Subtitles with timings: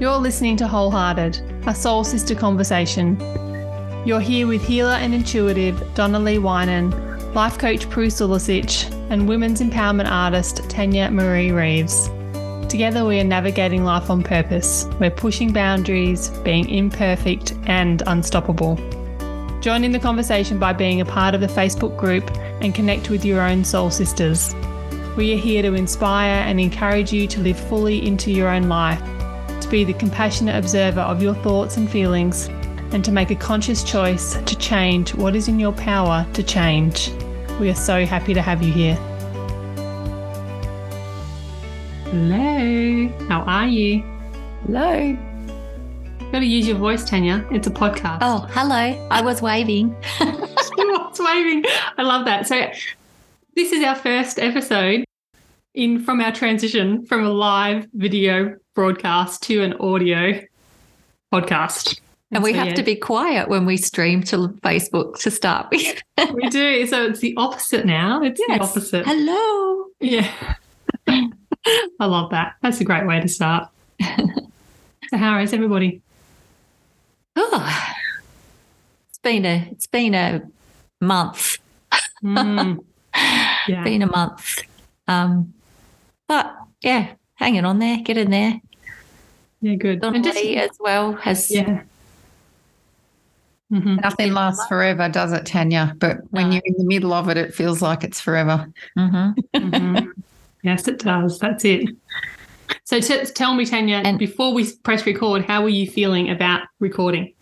[0.00, 3.20] You're listening to Wholehearted, a soul sister conversation.
[4.06, 9.60] You're here with healer and intuitive Donna Lee Winan, life coach Prue Sulicic, and women's
[9.60, 12.08] empowerment artist Tanya Marie Reeves.
[12.70, 14.86] Together, we are navigating life on purpose.
[14.98, 18.76] We're pushing boundaries, being imperfect and unstoppable.
[19.60, 22.30] Join in the conversation by being a part of the Facebook group
[22.62, 24.54] and connect with your own soul sisters.
[25.18, 29.02] We are here to inspire and encourage you to live fully into your own life,
[29.70, 32.48] to be the compassionate observer of your thoughts and feelings,
[32.92, 37.12] and to make a conscious choice to change what is in your power to change.
[37.60, 38.96] We are so happy to have you here.
[42.06, 44.02] Hello, how are you?
[44.66, 45.16] Hello.
[46.32, 47.46] Got to use your voice, Tanya.
[47.52, 48.18] It's a podcast.
[48.22, 49.08] Oh, hello.
[49.10, 49.94] I was waving.
[50.20, 51.64] was waving.
[51.96, 52.48] I love that.
[52.48, 52.70] So,
[53.54, 55.04] this is our first episode
[55.74, 60.40] in from our transition from a live video broadcast to an audio
[61.30, 62.00] podcast.
[62.30, 65.66] And we so, have yeah, to be quiet when we stream to Facebook to start
[65.70, 66.02] with.
[66.32, 66.86] we do.
[66.86, 68.22] So it's the opposite now.
[68.22, 68.58] It's Yes.
[68.58, 69.04] the opposite.
[69.06, 69.84] Hello.
[70.00, 70.32] Yeah.
[71.06, 72.54] I love that.
[72.62, 73.68] That's a great way to start.
[74.00, 76.00] so how is everybody?
[77.36, 77.94] Oh,
[79.10, 80.40] it's been a it's been a
[81.02, 81.58] month.
[82.24, 82.78] Mm.
[83.68, 83.84] Yeah.
[83.84, 84.62] Been a month.
[85.06, 85.52] Um,
[86.26, 88.58] but yeah, hanging on there, get in there.
[89.60, 90.02] Yeah, good.
[90.04, 91.82] And just- as well has yeah.
[93.72, 94.02] Mhm.
[94.02, 95.94] Nothing lasts forever, does it, Tanya?
[95.98, 96.54] But when No.
[96.54, 98.66] you're in the middle of it, it feels like it's forever.
[98.98, 99.34] Mhm.
[99.54, 100.08] Mhm.
[100.64, 101.38] yes, it does.
[101.38, 101.88] That's it.
[102.84, 106.62] So t- tell me, Tanya, And- before we press record, how were you feeling about
[106.80, 107.32] recording?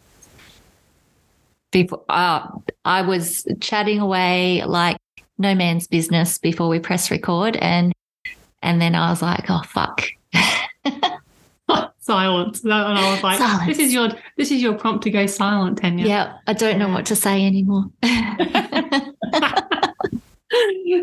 [1.71, 2.47] before uh,
[2.87, 4.97] I was chatting away like
[5.37, 7.93] no man's business before we press record and
[8.63, 10.03] and then I was like, oh fuck.
[12.09, 12.65] Silence.
[12.65, 13.67] And I was like, Silence.
[13.67, 16.89] "This is your this is your prompt to go silent, Tanya." yeah, I don't know
[16.89, 17.85] what to say anymore.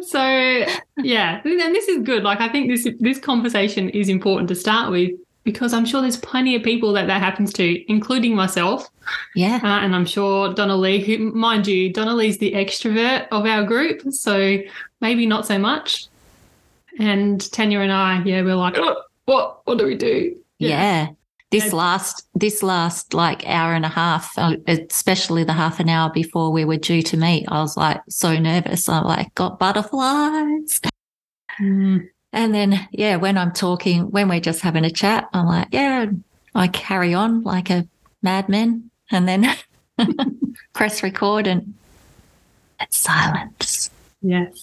[0.02, 0.66] so
[0.98, 2.24] yeah, and this is good.
[2.24, 5.12] Like I think this this conversation is important to start with
[5.44, 8.90] because I'm sure there's plenty of people that that happens to, including myself.
[9.36, 9.60] yeah.
[9.64, 13.64] Uh, and I'm sure Donna Lee, who, mind you, Donna Lee's the extrovert of our
[13.64, 14.58] group, so
[15.02, 16.08] maybe not so much.
[16.98, 19.62] And Tanya and I, yeah, we're like, "Oh, what?
[19.66, 20.36] What do we do?
[20.60, 21.10] Yeah.
[21.52, 21.76] This Yeah.
[21.76, 26.52] last this last like hour and a half, uh, especially the half an hour before
[26.52, 28.90] we were due to meet, I was like so nervous.
[28.90, 30.82] I like got butterflies.
[31.60, 35.70] Mm, And then, yeah, when I'm talking, when we're just having a chat, I'm like,
[35.72, 36.08] yeah,
[36.54, 37.88] I carry on like a
[38.22, 39.56] madman and then
[40.74, 41.74] press record and
[42.82, 43.90] it's silence.
[44.22, 44.60] yes,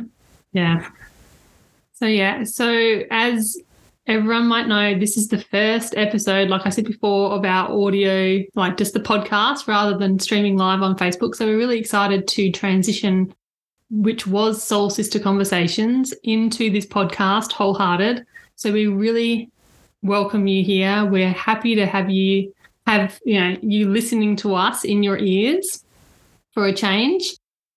[0.52, 0.90] yeah.
[1.94, 3.56] So yeah, so as
[4.06, 8.42] everyone might know, this is the first episode, like I said before, of our audio,
[8.54, 11.34] like just the podcast rather than streaming live on Facebook.
[11.34, 13.34] So we're really excited to transition
[13.90, 18.26] which was Soul Sister Conversations, into this podcast, Wholehearted.
[18.56, 19.50] So we really
[20.02, 21.04] welcome you here.
[21.04, 22.52] We're happy to have you
[22.86, 25.84] have you know you listening to us in your ears
[26.52, 27.36] for a change,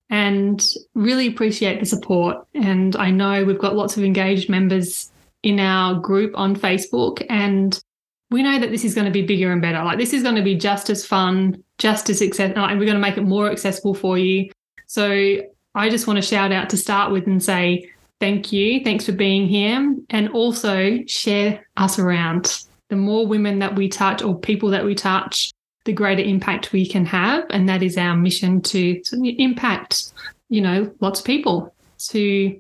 [0.10, 2.46] and really appreciate the support.
[2.54, 5.12] And I know we've got lots of engaged members
[5.48, 7.82] in our group on Facebook, and
[8.30, 9.82] we know that this is going to be bigger and better.
[9.84, 12.98] Like this is going to be just as fun, just as accessible, and we're going
[12.98, 14.52] to make it more accessible for you.
[14.88, 15.38] So
[15.74, 18.84] I just want to shout out to start with and say thank you.
[18.84, 19.96] Thanks for being here.
[20.10, 22.64] And also share us around.
[22.90, 25.52] The more women that we touch or people that we touch,
[25.86, 27.46] the greater impact we can have.
[27.50, 30.12] And that is our mission to, to impact,
[30.50, 31.74] you know, lots of people
[32.10, 32.60] to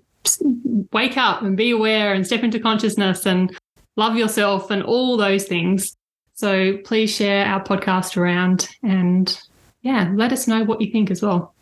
[0.91, 3.57] wake up and be aware and step into consciousness and
[3.95, 5.95] love yourself and all those things.
[6.33, 9.39] So please share our podcast around and
[9.81, 11.53] yeah, let us know what you think as well.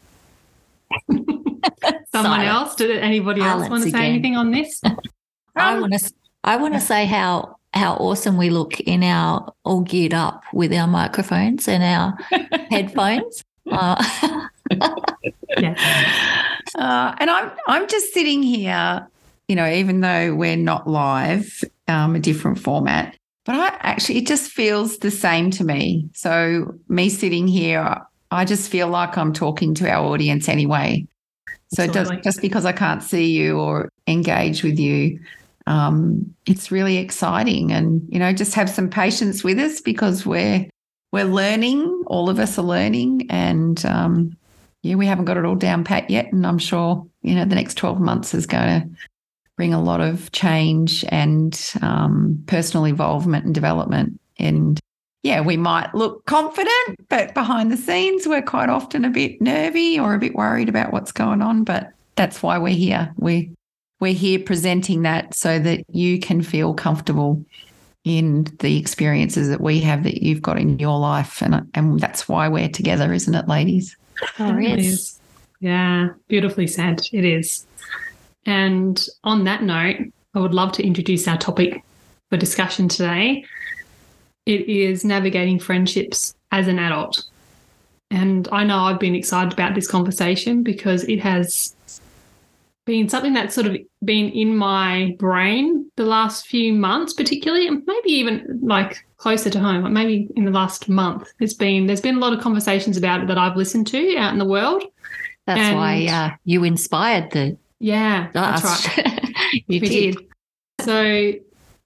[1.10, 1.42] Someone
[2.12, 2.50] Silence.
[2.50, 2.76] else?
[2.76, 4.12] Did anybody else Silence want to say again.
[4.12, 4.82] anything on this?
[5.56, 6.14] I want to
[6.44, 10.74] I want to say how how awesome we look in our all geared up with
[10.74, 12.18] our microphones and our
[12.70, 13.44] headphones.
[13.70, 14.04] Uh,
[15.58, 16.46] yeah.
[16.74, 19.08] Uh, and I'm I'm just sitting here,
[19.48, 23.16] you know, even though we're not live, um, a different format,
[23.46, 26.10] but I actually it just feels the same to me.
[26.14, 28.02] So me sitting here,
[28.32, 31.08] I just feel like I'm talking to our audience anyway.
[31.74, 35.20] So just, because I can't see you or engage with you,
[35.68, 37.72] um, it's really exciting.
[37.72, 40.68] And you know, just have some patience with us because we're
[41.12, 42.04] we're learning.
[42.08, 44.38] All of us are learning, and um,
[44.86, 46.32] yeah, we haven't got it all down pat yet.
[46.32, 48.90] And I'm sure you know the next 12 months is going to
[49.58, 54.80] bring a lot of change and um, personal involvement and development And
[55.24, 59.98] yeah, we might look confident, but behind the scenes, we're quite often a bit nervy
[60.00, 61.64] or a bit worried about what's going on.
[61.64, 63.12] But that's why we're here.
[63.18, 63.52] We
[64.00, 67.44] we're here presenting that so that you can feel comfortable
[68.04, 72.30] in the experiences that we have that you've got in your life, and and that's
[72.30, 73.98] why we're together, isn't it, ladies?
[74.40, 75.20] Oh, It yes.
[75.60, 77.02] Yeah, beautifully said.
[77.12, 77.66] It is.
[78.46, 79.98] And on that note,
[80.34, 81.84] I would love to introduce our topic
[82.30, 83.46] for discussion today.
[84.46, 87.24] It is navigating friendships as an adult.
[88.12, 91.76] And I know I've been excited about this conversation because it has
[92.86, 97.82] been something that's sort of been in my brain the last few months, particularly, and
[97.88, 101.34] maybe even like closer to home, maybe in the last month.
[101.40, 104.32] It's been there's been a lot of conversations about it that I've listened to out
[104.32, 104.84] in the world.
[105.48, 109.24] That's And- why uh, you inspired the Yeah, that's right.
[109.68, 110.16] you we did.
[110.18, 110.28] did.
[110.82, 111.32] So,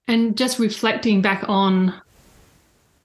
[0.06, 1.94] and just reflecting back on,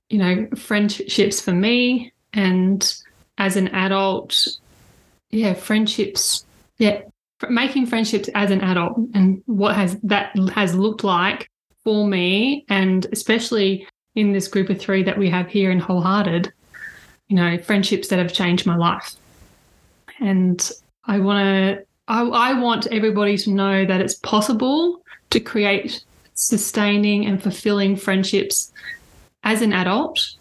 [0.10, 2.94] you know, friendships for me and
[3.38, 4.48] as an adult,
[5.30, 6.46] yeah, friendships,
[6.78, 7.04] yeah,
[7.50, 11.50] making friendships as an adult and what has that has looked like
[11.86, 16.52] for me, and especially in this group of three that we have here in Wholehearted,
[17.28, 19.16] you know, friendships that have changed my life.
[20.20, 20.72] And
[21.06, 25.02] I want to I, I want everybody to know that it's possible
[25.32, 26.04] to create
[26.36, 28.72] sustaining and fulfilling friendships
[29.44, 30.34] as an adult.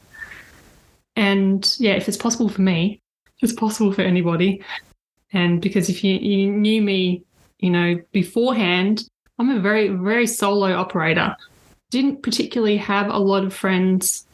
[1.16, 3.00] And yeah, if it's possible for me,
[3.40, 4.62] it's possible for anybody.
[5.32, 7.24] And because if you, you knew me,
[7.58, 11.36] you know, beforehand, I'm a very, very solo operator.
[11.94, 14.26] Didn't particularly have a lot of friends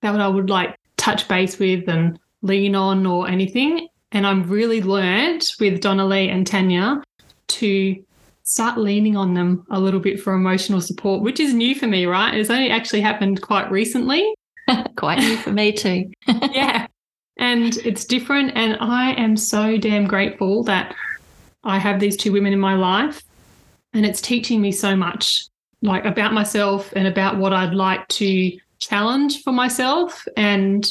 [0.00, 3.86] that I would like touch base with and lean on or anything.
[4.12, 7.02] And I've really learned with Donna Lee and Tanya
[7.48, 8.02] to
[8.44, 12.06] start leaning on them a little bit for emotional support, which is new for me,
[12.06, 12.34] right?
[12.34, 14.34] It's only actually happened quite recently.
[14.96, 16.10] Quite new for me too.
[16.50, 16.86] yeah.
[17.36, 18.52] And it's different.
[18.54, 20.94] And I am so damn grateful that
[21.62, 23.22] I have these two women in my life.
[23.92, 25.44] And it's teaching me so much,
[25.82, 30.86] like about myself and about what I'd like to challenge for myself and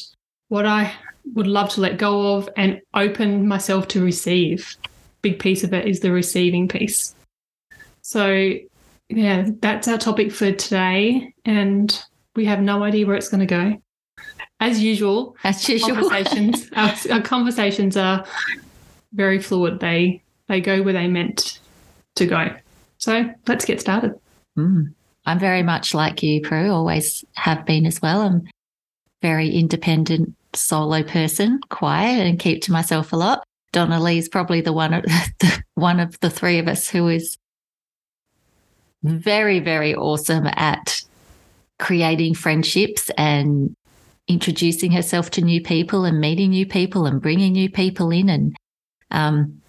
[0.48, 0.94] what I
[1.34, 4.76] would love to let go of and open myself to receive.
[5.22, 7.14] Big piece of it is the receiving piece.
[8.02, 8.54] So,
[9.10, 11.34] yeah, that's our topic for today.
[11.46, 12.02] And
[12.36, 13.82] we have no idea where it's going to go.
[14.60, 15.96] As usual, As usual.
[15.96, 18.26] conversations our, our conversations are
[19.14, 19.80] very fluid.
[19.80, 21.60] They they go where they meant
[22.16, 22.54] to go.
[22.98, 24.20] So let's get started.
[24.60, 24.94] Mm.
[25.26, 28.22] I'm very much like you, Prue, always have been as well.
[28.22, 28.48] I'm
[29.22, 33.44] very independent solo person, quiet and keep to myself a lot.
[33.72, 35.04] Donna Lee's probably the one of
[35.40, 37.38] the one of the three of us who is
[39.04, 41.04] very, very awesome at
[41.78, 43.76] creating friendships and
[44.28, 48.56] introducing herself to new people and meeting new people and bringing new people in and
[49.10, 49.60] um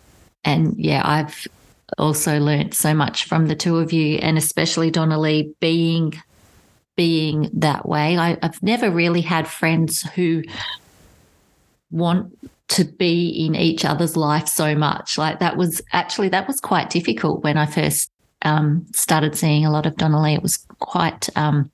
[0.45, 1.47] and yeah I've
[1.99, 6.21] also learnt so much from the two of you and especially Donna Lee being
[6.97, 10.43] being that way I, I've never really had friends who
[11.91, 12.37] want
[12.69, 16.91] to be in each other's life so much like that was actually that was quite
[16.91, 18.11] difficult when I first
[18.43, 21.71] um, started seeing a lot of Donna Lee it was quite um,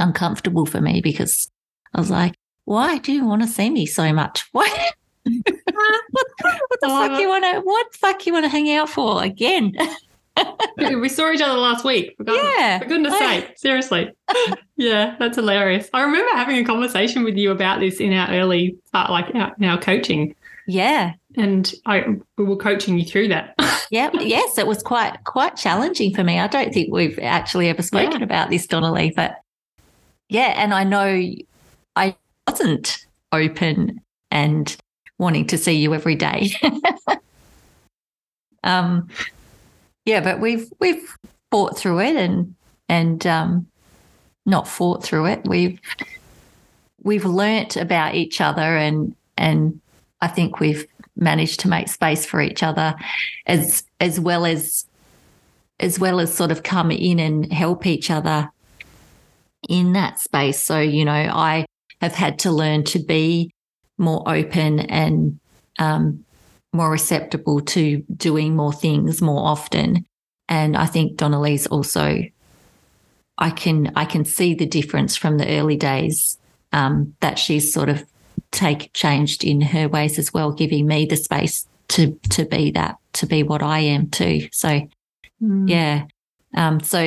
[0.00, 1.50] uncomfortable for me because
[1.94, 2.34] I was like,
[2.64, 4.48] why do you want to see me so much?
[4.52, 4.90] Why?
[5.24, 7.60] What, the Oh, fuck you want to?
[7.60, 9.74] What fuck you want to hang out for again?
[10.78, 12.16] we saw each other last week.
[12.26, 12.78] Yeah.
[12.78, 14.10] for goodness sake, seriously.
[14.76, 15.88] yeah, that's hilarious.
[15.92, 19.54] I remember having a conversation with you about this in our early, uh, like our,
[19.58, 20.34] in our coaching,
[20.66, 22.04] Yeah, and I
[22.38, 23.54] we were coaching you through that.
[23.90, 24.56] yeah, yes.
[24.56, 26.38] It was quite quite challenging for me.
[26.38, 28.24] I don't think we've actually ever spoken Yeah.
[28.24, 29.36] about this, Donna Lee, but
[30.28, 31.32] yeah, and I know
[31.96, 32.16] I
[32.48, 34.00] wasn't open
[34.30, 34.76] and
[35.20, 36.50] wanting to see you every day.
[38.64, 39.08] um,
[40.06, 41.16] yeah, but we've we've
[41.50, 42.54] fought through it and
[42.88, 43.66] and um,
[44.46, 45.46] not fought through it.
[45.46, 45.78] We've
[47.02, 49.80] we've learnt about each other and and
[50.22, 50.86] I think we've
[51.16, 52.94] managed to make space for each other
[53.46, 54.86] as as well as
[55.78, 58.50] as well as sort of come in and help each other
[59.68, 60.58] in that space.
[60.58, 61.66] So, you know, I
[62.00, 63.52] have had to learn to be
[64.00, 65.38] more open and
[65.78, 66.24] um,
[66.72, 70.04] more receptible to doing more things more often.
[70.48, 72.24] And I think Donna Lee's also,
[73.38, 76.38] I can I can see the difference from the early days
[76.72, 78.04] um, that she's sort of
[78.50, 82.96] take changed in her ways as well, giving me the space to to be that
[83.12, 84.48] to be what I am too.
[84.50, 84.88] So
[85.42, 85.70] Mm.
[85.70, 86.04] yeah.
[86.54, 87.00] Um, so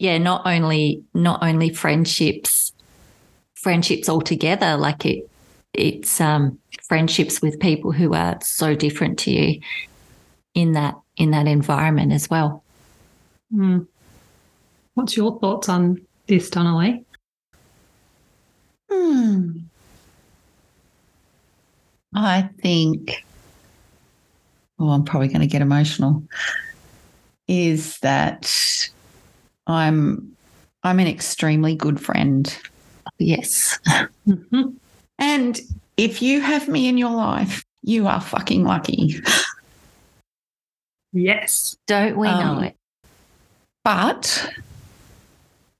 [0.00, 2.72] yeah, not only not only friendships
[3.58, 4.76] friendships altogether.
[4.76, 5.28] Like it,
[5.72, 9.60] it's um, friendships with people who are so different to you
[10.54, 12.64] in that in that environment as well.
[13.52, 13.86] Mm.
[14.94, 17.04] What's your thoughts on this, Donna Lee?
[18.90, 19.50] Hmm.
[22.14, 23.24] I think,
[24.78, 26.22] oh, I'm probably going to get emotional.
[27.46, 28.90] Is that
[29.66, 30.36] I'm
[30.82, 32.58] I'm an extremely good friend.
[33.18, 33.78] Yes.
[34.26, 34.70] Mm-hmm.
[35.18, 35.60] And
[35.96, 39.20] if you have me in your life, you are fucking lucky.
[41.12, 41.76] Yes.
[41.86, 42.76] Don't we Um, know it?
[43.82, 44.52] But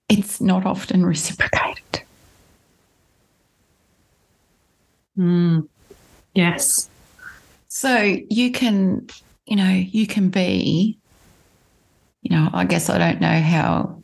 [0.08, 2.02] it's not often reciprocated.
[5.18, 5.68] Mm.
[6.34, 6.88] Yes.
[7.68, 7.96] So
[8.30, 9.06] you can,
[9.46, 10.98] you know, you can be,
[12.22, 14.02] you know, I guess I don't know how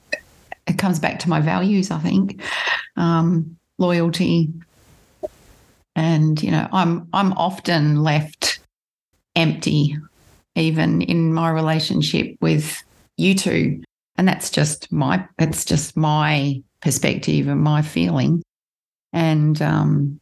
[0.67, 2.43] it comes back to my values, I think.
[2.97, 4.53] Um, loyalty.
[5.97, 8.61] And, you know, I'm I'm often left
[9.37, 9.97] empty,
[10.57, 12.83] even in my relationship with
[13.17, 13.83] you two.
[14.17, 18.43] And that's just my it's just my perspective and my feeling.
[19.13, 20.21] And um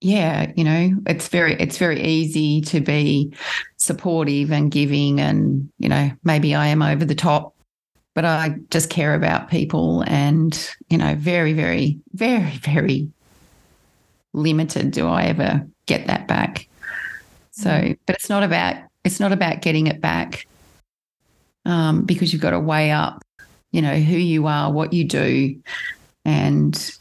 [0.00, 3.32] yeah, you know, it's very it's very easy to be
[3.76, 7.54] supportive and giving and, you know, maybe I am over the top,
[8.14, 13.10] but I just care about people and, you know, very, very, very, very
[14.38, 16.68] limited do I ever get that back.
[17.50, 20.46] So, but it's not about it's not about getting it back.
[21.64, 23.22] Um, because you've got to weigh up,
[23.72, 25.60] you know, who you are, what you do,
[26.24, 26.98] and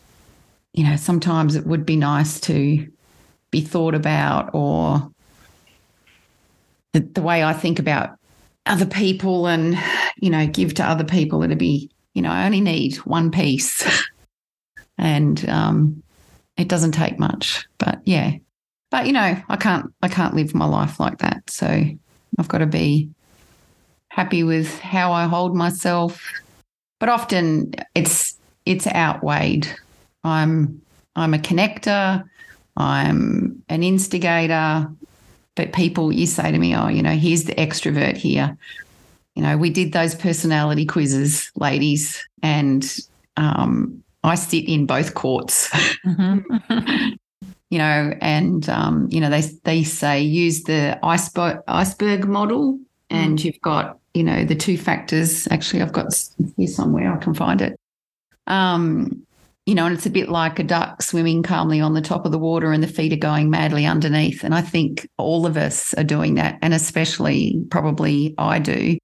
[0.73, 2.87] you know, sometimes it would be nice to
[3.49, 5.09] be thought about or
[6.93, 8.17] the, the way I think about
[8.67, 9.77] other people and,
[10.17, 13.83] you know, give to other people, it'd be, you know, I only need one piece.
[14.97, 16.03] and um,
[16.57, 17.67] it doesn't take much.
[17.77, 18.33] But yeah.
[18.89, 21.49] But you know, I can't I can't live my life like that.
[21.49, 21.67] So
[22.37, 23.09] I've got to be
[24.09, 26.21] happy with how I hold myself.
[26.99, 29.67] But often it's it's outweighed.
[30.23, 30.81] I'm
[31.15, 32.23] I'm a connector,
[32.75, 34.89] I'm an instigator,
[35.55, 38.57] but people you say to me, "Oh, you know, here's the extrovert here."
[39.35, 42.83] You know, we did those personality quizzes, ladies, and
[43.35, 45.69] um, I sit in both courts.
[46.05, 47.09] Mm-hmm.
[47.69, 52.79] you know, and um, you know they they say use the iceberg iceberg model,
[53.09, 55.47] and you've got you know the two factors.
[55.51, 56.07] Actually, I've got
[56.55, 57.79] here somewhere I can find it.
[58.47, 59.23] Um,
[59.65, 62.31] you know, and it's a bit like a duck swimming calmly on the top of
[62.31, 64.45] the water, and the feet are going madly underneath.
[64.45, 68.97] And I think all of us are doing that, and especially probably I do.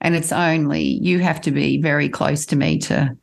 [0.00, 3.14] And it's only you have to be very close to me to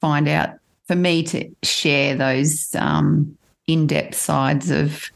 [0.00, 0.50] find out
[0.88, 5.10] for me to share those um, in-depth sides of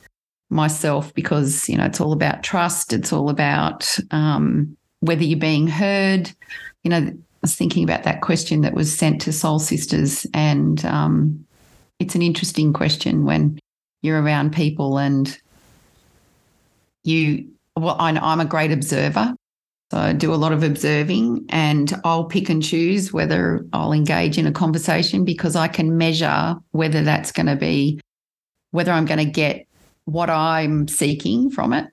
[0.50, 2.93] myself because you know it's all about trust.
[2.93, 6.31] It's all about um, whether you're being heard.
[6.83, 10.85] You know i was thinking about that question that was sent to soul sisters and
[10.85, 11.45] um,
[11.99, 13.59] it's an interesting question when
[14.03, 15.39] you're around people and
[17.05, 19.35] you well I, i'm a great observer
[19.90, 24.38] so I do a lot of observing and I'll pick and choose whether I'll engage
[24.38, 28.00] in a conversation because I can measure whether that's going to be,
[28.70, 29.66] whether I'm going to get
[30.04, 31.88] what I'm seeking from it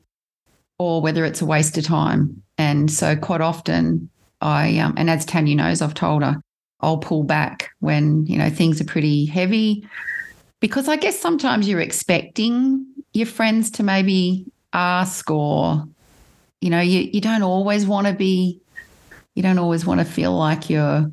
[0.77, 2.43] or whether it's a waste of time.
[2.59, 4.09] And so quite often
[4.41, 6.39] I, um, and as Tanya knows, I've told her,
[6.81, 9.87] I'll pull back when, you know, things are pretty heavy
[10.59, 15.87] because I guess sometimes you're expecting your friends to maybe ask or
[16.61, 18.59] you know you, you don't always want to be
[19.35, 21.09] you don't always want to feel like you're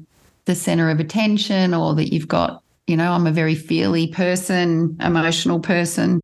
[0.47, 4.97] the center of attention or that you've got you know i'm a very feely person
[5.01, 6.21] emotional person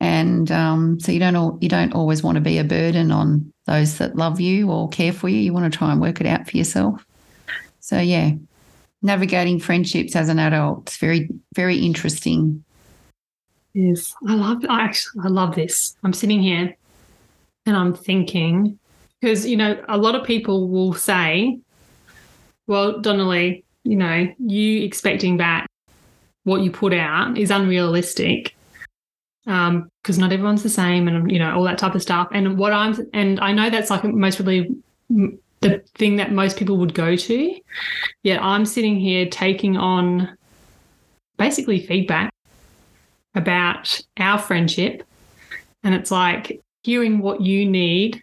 [0.00, 3.50] and um, so you don't all, you don't always want to be a burden on
[3.66, 6.26] those that love you or care for you you want to try and work it
[6.26, 7.04] out for yourself
[7.80, 8.32] so yeah
[9.02, 12.64] navigating friendships as an adult it's very very interesting
[13.74, 14.64] Yes, I love.
[14.68, 15.96] I actually, I love this.
[16.04, 16.76] I'm sitting here,
[17.66, 18.78] and I'm thinking
[19.20, 21.58] because you know a lot of people will say,
[22.66, 25.68] "Well, Donna Lee, you know, you expecting back
[26.44, 28.54] what you put out is unrealistic."
[29.46, 32.28] Um, because not everyone's the same, and you know all that type of stuff.
[32.32, 34.74] And what I'm, and I know that's like most probably
[35.60, 37.60] the thing that most people would go to.
[38.22, 40.36] Yet I'm sitting here taking on
[41.36, 42.32] basically feedback
[43.34, 45.02] about our friendship.
[45.82, 48.22] And it's like hearing what you need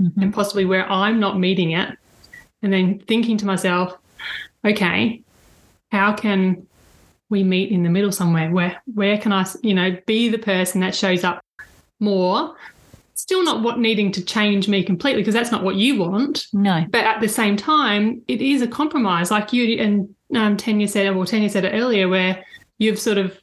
[0.00, 0.22] Mhm.
[0.22, 1.96] and possibly where I'm not meeting it.
[2.62, 3.96] And then thinking to myself,
[4.64, 5.22] okay,
[5.90, 6.66] how can
[7.28, 8.50] we meet in the middle somewhere?
[8.50, 11.40] Where where can I, you know, be the person that shows up
[12.00, 12.54] more?
[13.14, 16.46] Still not what needing to change me completely because that's not what you want.
[16.52, 16.84] No.
[16.90, 19.30] But at the same time, it is a compromise.
[19.30, 22.44] Like you and um, Tanya said, or Tanya said it earlier, where
[22.78, 23.38] you've sort of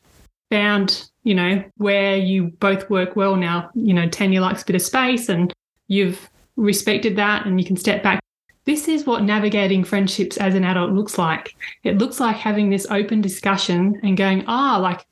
[0.52, 3.70] found, you know, where you both work well now.
[3.74, 5.54] You know, Tanya likes a bit of space and
[5.88, 8.20] you've respected that and you can step back.
[8.66, 11.56] This is what navigating friendships as an adult looks like.
[11.84, 15.06] It looks like having this open discussion and going, ah, like,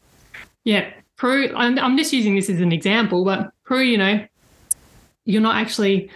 [0.64, 4.26] yeah, Prue, I'm, I'm just using this as an example, but Prue, you know,
[5.26, 6.10] you're not actually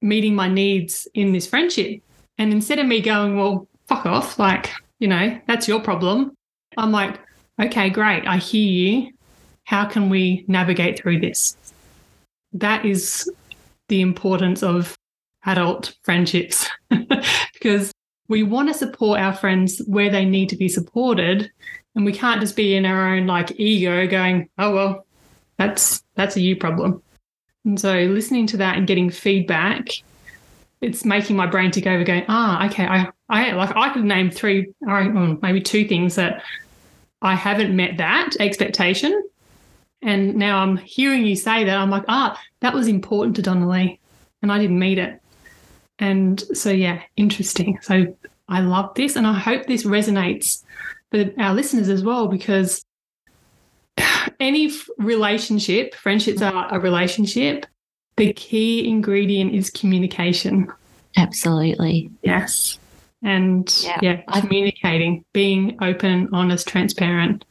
[0.00, 2.00] meeting my needs in this friendship.
[2.38, 6.36] And instead of me going, well, fuck off, like, you know, that's your problem,
[6.76, 7.18] I'm like,
[7.60, 9.12] okay, great, I hear you.
[9.64, 11.56] How can we navigate through this?
[12.52, 13.30] That is
[13.88, 14.96] the importance of
[15.46, 16.68] adult friendships
[17.54, 17.92] because
[18.28, 21.50] we want to support our friends where they need to be supported
[21.94, 25.06] and we can't just be in our own like ego going oh well
[25.56, 27.02] that's that's a you problem
[27.64, 29.88] and so listening to that and getting feedback
[30.80, 34.30] it's making my brain tick over going ah okay i i like i could name
[34.30, 35.04] three or
[35.40, 36.42] maybe two things that
[37.22, 39.22] i haven't met that expectation
[40.02, 43.68] and now i'm hearing you say that i'm like ah that was important to Donna
[43.68, 43.98] Lee
[44.42, 45.20] and i didn't meet it
[45.98, 47.78] and so, yeah, interesting.
[47.82, 48.14] So,
[48.48, 50.62] I love this, and I hope this resonates
[51.10, 52.84] for our listeners as well, because
[54.40, 57.66] any relationship, friendships are a relationship,
[58.16, 60.72] the key ingredient is communication.
[61.16, 62.10] Absolutely.
[62.22, 62.78] Yes.
[63.22, 67.44] And yeah, yeah communicating, being open, honest, transparent,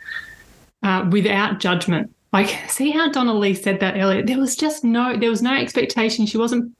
[0.84, 2.14] uh, without judgment.
[2.34, 4.24] Like, see how Donna Lee said that earlier?
[4.24, 6.26] There was just no, there was no expectation.
[6.26, 6.74] She wasn't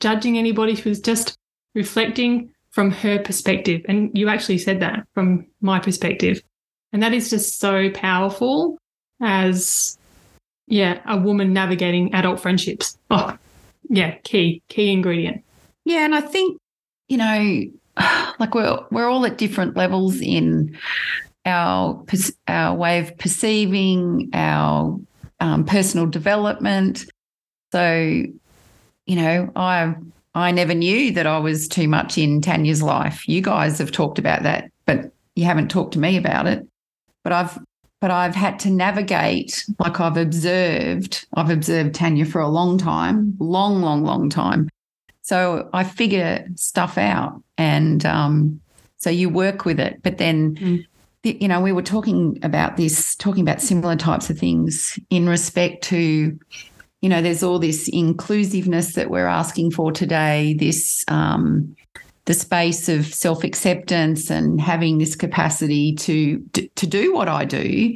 [0.00, 0.74] judging anybody.
[0.74, 1.36] She was just
[1.74, 3.82] reflecting from her perspective.
[3.88, 6.42] And you actually said that from my perspective.
[6.92, 8.78] And that is just so powerful
[9.20, 9.98] as,
[10.66, 12.96] yeah, a woman navigating adult friendships.
[13.10, 13.36] Oh,
[13.88, 15.44] yeah, key, key ingredient.
[15.84, 16.04] Yeah.
[16.04, 16.58] And I think,
[17.08, 17.64] you know,
[18.38, 20.76] like we're, we're all at different levels in
[21.44, 22.04] our,
[22.48, 24.98] our way of perceiving, our
[25.40, 27.06] um, personal development.
[27.72, 28.24] So
[29.10, 29.94] you know, I
[30.36, 33.26] I never knew that I was too much in Tanya's life.
[33.26, 36.64] You guys have talked about that, but you haven't talked to me about it.
[37.24, 37.58] But I've
[38.00, 41.26] but I've had to navigate like I've observed.
[41.34, 44.68] I've observed Tanya for a long time, long, long, long time.
[45.30, 48.60] So I figure stuff out, and um,
[48.96, 50.02] so you work with it.
[50.02, 50.84] But then, mm.
[51.22, 55.84] you know, we were talking about this, talking about similar types of things in respect
[55.84, 56.36] to
[57.00, 61.76] you know, there's all this inclusiveness that we're asking for today, this um,
[62.24, 67.44] the space of self acceptance and having this capacity to, to to do what I
[67.44, 67.94] do.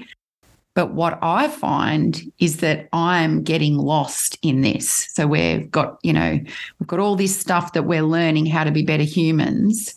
[0.75, 5.09] But what I find is that I'm getting lost in this.
[5.13, 6.41] So we've got, you know,
[6.81, 9.95] we've got all this stuff that we're learning how to be better humans.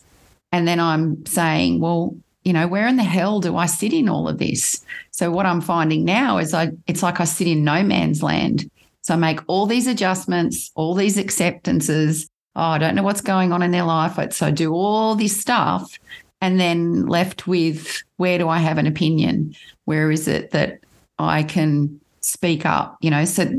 [0.52, 4.08] And then I'm saying, well, you know, where in the hell do I sit in
[4.08, 4.86] all of this?
[5.12, 8.70] So what I'm finding now is I it's like I sit in no man's land.
[9.02, 12.30] So I make all these adjustments, all these acceptances.
[12.56, 14.18] Oh, I don't know what's going on in their life.
[14.32, 15.98] So I do all this stuff
[16.42, 19.56] and then left with where do I have an opinion?
[19.86, 20.80] Where is it that
[21.20, 22.98] I can speak up?
[23.02, 23.50] You know, so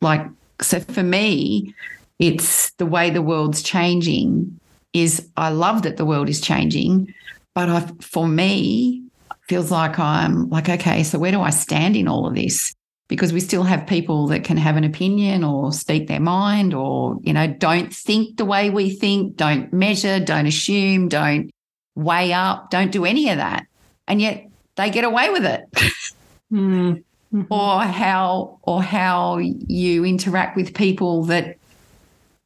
[0.00, 0.26] like,
[0.60, 1.74] so for me,
[2.18, 4.58] it's the way the world's changing
[4.92, 7.12] is I love that the world is changing,
[7.54, 9.02] but I, for me,
[9.48, 12.74] feels like I'm like, okay, so where do I stand in all of this?
[13.08, 17.18] because we still have people that can have an opinion or speak their mind or
[17.22, 21.50] you know don't think the way we think don't measure don't assume don't
[21.96, 22.70] weigh up.
[22.70, 23.66] Don't do any of that.
[24.06, 25.64] And yet they get away with it.
[26.52, 27.52] Mm-hmm.
[27.52, 31.58] or how or how you interact with people that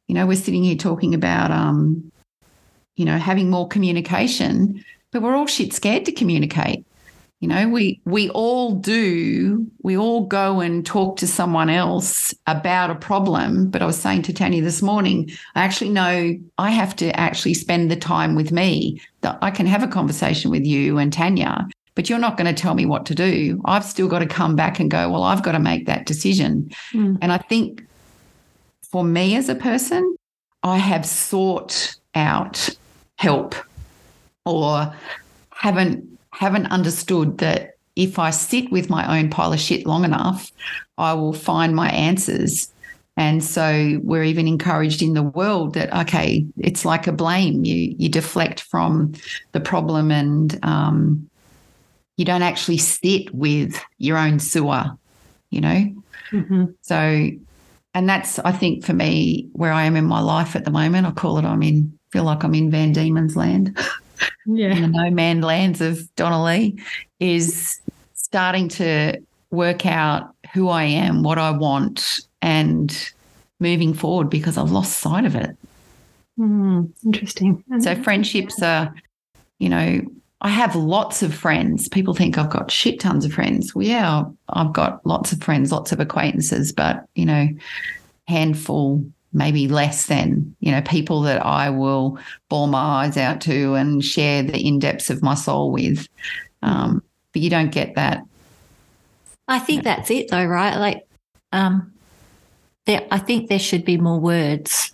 [0.07, 2.11] you know we're sitting here talking about um
[2.95, 6.83] you know having more communication but we're all shit scared to communicate
[7.41, 9.65] you know, we we all do.
[9.81, 13.71] We all go and talk to someone else about a problem.
[13.71, 17.55] But I was saying to Tanya this morning, I actually know I have to actually
[17.55, 19.01] spend the time with me.
[19.21, 22.61] That I can have a conversation with you and Tanya, but you're not going to
[22.61, 23.59] tell me what to do.
[23.65, 25.09] I've still got to come back and go.
[25.09, 26.69] Well, I've got to make that decision.
[26.93, 27.17] Mm.
[27.23, 27.83] And I think
[28.83, 30.15] for me as a person,
[30.61, 32.69] I have sought out
[33.17, 33.55] help
[34.45, 34.93] or
[35.49, 36.10] haven't
[36.41, 40.51] haven't understood that if I sit with my own pile of shit long enough,
[40.97, 42.71] I will find my answers.
[43.15, 47.63] And so we're even encouraged in the world that okay, it's like a blame.
[47.63, 49.13] You you deflect from
[49.51, 51.29] the problem and um,
[52.17, 54.85] you don't actually sit with your own sewer,
[55.49, 55.93] you know?
[56.31, 56.65] Mm-hmm.
[56.81, 57.29] So,
[57.93, 61.07] and that's, I think, for me, where I am in my life at the moment.
[61.07, 63.75] I call it, I'm in, feel like I'm in Van Diemen's land,
[64.45, 64.79] in Yeah.
[64.79, 66.77] the no man lands of Donna Lee,
[67.19, 67.79] is
[68.13, 69.17] starting to
[69.51, 73.11] work out who I am, what I want, and
[73.59, 75.55] moving forward because I've lost sight of it.
[76.39, 77.63] Mm, interesting.
[77.81, 78.93] So friendships are,
[79.59, 80.01] you know,
[80.43, 81.87] I have lots of friends.
[81.87, 83.75] People think I've got shit tons of friends.
[83.75, 87.47] Well, yeah, I've got lots of friends, lots of acquaintances, but you know,
[88.27, 93.75] handful, maybe less than, you know, people that I will bore my eyes out to
[93.75, 96.07] and share the in depths of my soul with.
[96.61, 97.01] Um,
[97.33, 98.23] but you don't get that.
[99.47, 100.75] I think that's it though, right?
[100.77, 101.07] Like,
[101.51, 101.93] um,
[102.85, 104.91] there, I think there should be more words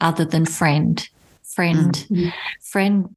[0.00, 1.06] other than friend.
[1.44, 2.32] Friend, Mm.
[2.60, 3.16] friend.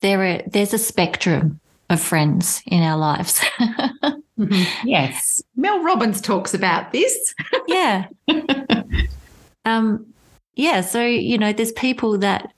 [0.00, 3.40] There are there's a spectrum of friends in our lives.
[4.38, 4.66] Mhm.
[4.84, 5.42] Yes.
[5.54, 7.34] Mel Robbins talks about this.
[7.68, 8.06] yeah.
[9.64, 10.06] um,
[10.54, 10.80] yeah.
[10.80, 12.52] So you know, there's people that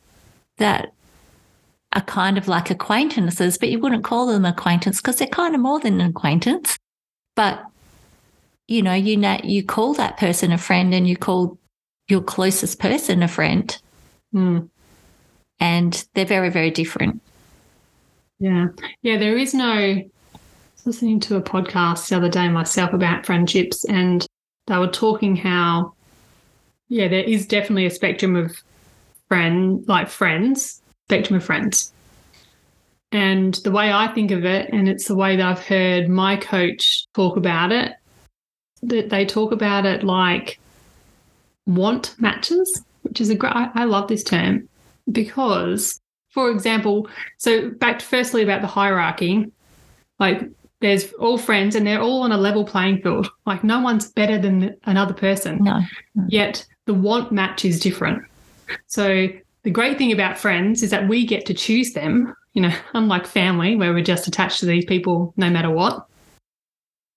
[0.59, 0.93] that
[1.93, 5.61] are kind of like acquaintances, but you wouldn't call them acquaintance because they're kind of
[5.61, 6.79] more than an acquaintance.
[7.37, 7.65] But
[8.69, 11.59] you know, you na- you call that person a friend, and you call
[12.09, 13.79] your closest person a friend,
[14.35, 14.69] Mm.
[15.61, 17.21] and they're very, very different.
[18.39, 18.69] Yeah.
[19.03, 19.19] Yeah.
[19.19, 19.73] There is no.
[19.73, 20.07] I
[20.77, 24.27] was listening to a podcast the other day myself about friendships, and
[24.67, 25.93] they were talking how,
[26.93, 28.55] yeah, there is definitely a spectrum of
[29.27, 31.91] friend, like friends, spectrum of friends.
[33.13, 36.37] And the way I think of it, and it's the way that I've heard my
[36.37, 37.95] coach talk about it,
[38.83, 40.61] that they talk about it like
[41.65, 44.69] want matches, which is a great, I, love this term
[45.11, 49.51] because, for example, so back firstly about the hierarchy,
[50.19, 50.43] like
[50.83, 53.29] there's all friends and they're all on a level playing field.
[53.47, 55.65] Like no one's better than another person.
[55.65, 55.81] No,
[56.29, 58.25] Yet the want match is different.
[58.87, 59.29] So
[59.65, 63.27] the great thing about friends is that we get to choose them, you know, unlike
[63.27, 66.07] family where we're just attached to these people no matter what.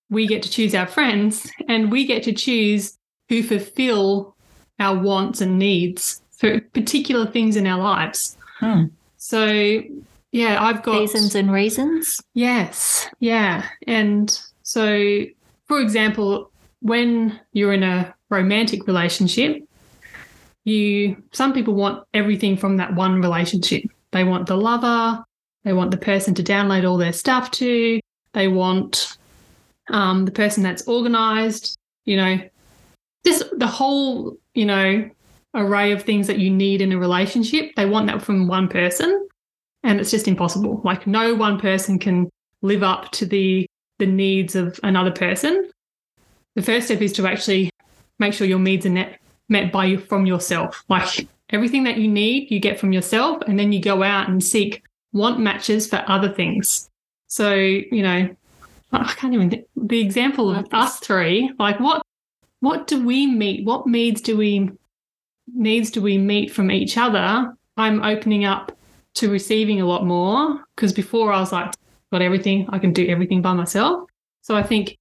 [0.10, 2.98] We get to choose our friends and we get to choose
[3.30, 4.36] who fulfill
[4.80, 8.38] our wants and needs for particular things in our lives.
[8.60, 8.86] Hmm.
[9.18, 9.82] So
[10.36, 12.22] yeah, I've got seasons and reasons.
[12.34, 13.70] Yes, yeah.
[13.88, 15.24] And so,
[15.64, 19.64] for example, when you're in a romantic relationship,
[20.66, 23.84] you some people want everything from that one relationship.
[24.12, 25.24] They want the lover,
[25.64, 28.02] they want the person to download all their stuff to,
[28.34, 29.18] they want
[29.90, 32.42] um, the person that's organized, you know,
[33.26, 35.10] just the whole, you know,
[35.54, 37.72] array of things that you need in a relationship.
[37.78, 39.30] They want that from one person
[39.86, 40.82] and it's just impossible.
[40.84, 42.30] Like no one person can
[42.62, 43.68] live up to the
[44.00, 45.70] the needs of another person.
[46.56, 47.70] The first step is to actually
[48.20, 50.84] make sure your needs are net, met by you from yourself.
[50.90, 54.44] Like everything that you need, you get from yourself, and then you go out and
[54.44, 56.90] seek want matches for other things.
[57.28, 58.36] So you know,
[58.92, 61.52] I can't even think, the example of us three.
[61.60, 62.02] Like what
[62.60, 63.66] what do we meet?
[63.66, 64.72] What needs do we
[65.54, 67.56] needs do we meet from each other?
[67.78, 68.76] I'm opening up
[69.16, 71.74] to receiving a lot more because before I was like,
[72.12, 74.10] got everything, I can do everything by myself.
[74.42, 74.98] So I think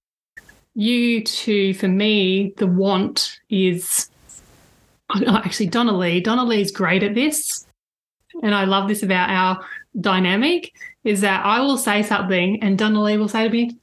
[0.73, 4.09] you two, for me, the want is
[5.27, 6.19] actually Donna Lee.
[6.19, 7.65] Donna Lee's great at this.
[8.43, 9.63] And I love this about our
[10.01, 10.73] dynamic
[11.03, 13.77] is that I will say something and Donna Lee will say to me,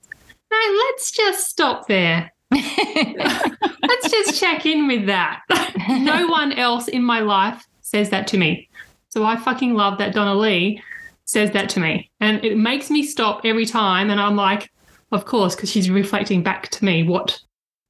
[0.51, 2.31] no, let's just stop there.
[2.51, 5.41] Let's just check in with that.
[5.89, 8.69] no one else in my life says that to me.
[9.13, 10.83] So I fucking love that Donna Lee
[11.27, 12.11] says that to me.
[12.21, 14.09] And it makes me stop every time.
[14.09, 14.71] And I'm like,
[15.13, 17.39] of course, because she's reflecting back to me what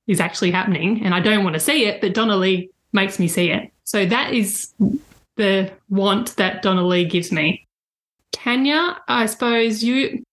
[0.08, 1.00] is actually happening.
[1.04, 3.72] And I don't want to see it, but Donna Lee makes me see it.
[3.84, 4.74] So that is
[5.36, 7.68] the want that Donna Lee gives me.
[8.32, 10.24] Tanya, I suppose you,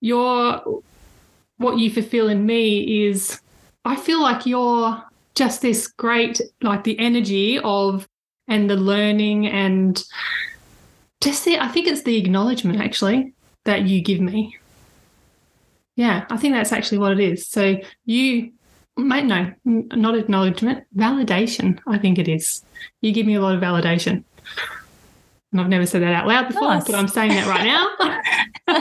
[0.00, 0.82] your,
[1.58, 3.40] what you fulfill in me is,
[3.84, 5.00] I feel like you're
[5.36, 8.08] just this great, like the energy of
[8.48, 10.02] and the learning and
[11.20, 13.32] just the I think it's the acknowledgement actually
[13.64, 14.56] that you give me.
[15.96, 17.46] Yeah, I think that's actually what it is.
[17.46, 18.52] So you
[18.96, 21.78] might no, not acknowledgement, validation.
[21.86, 22.62] I think it is.
[23.00, 24.24] You give me a lot of validation.
[25.52, 26.84] And I've never said that out loud before, Nice.
[26.84, 28.80] but I'm saying that right now.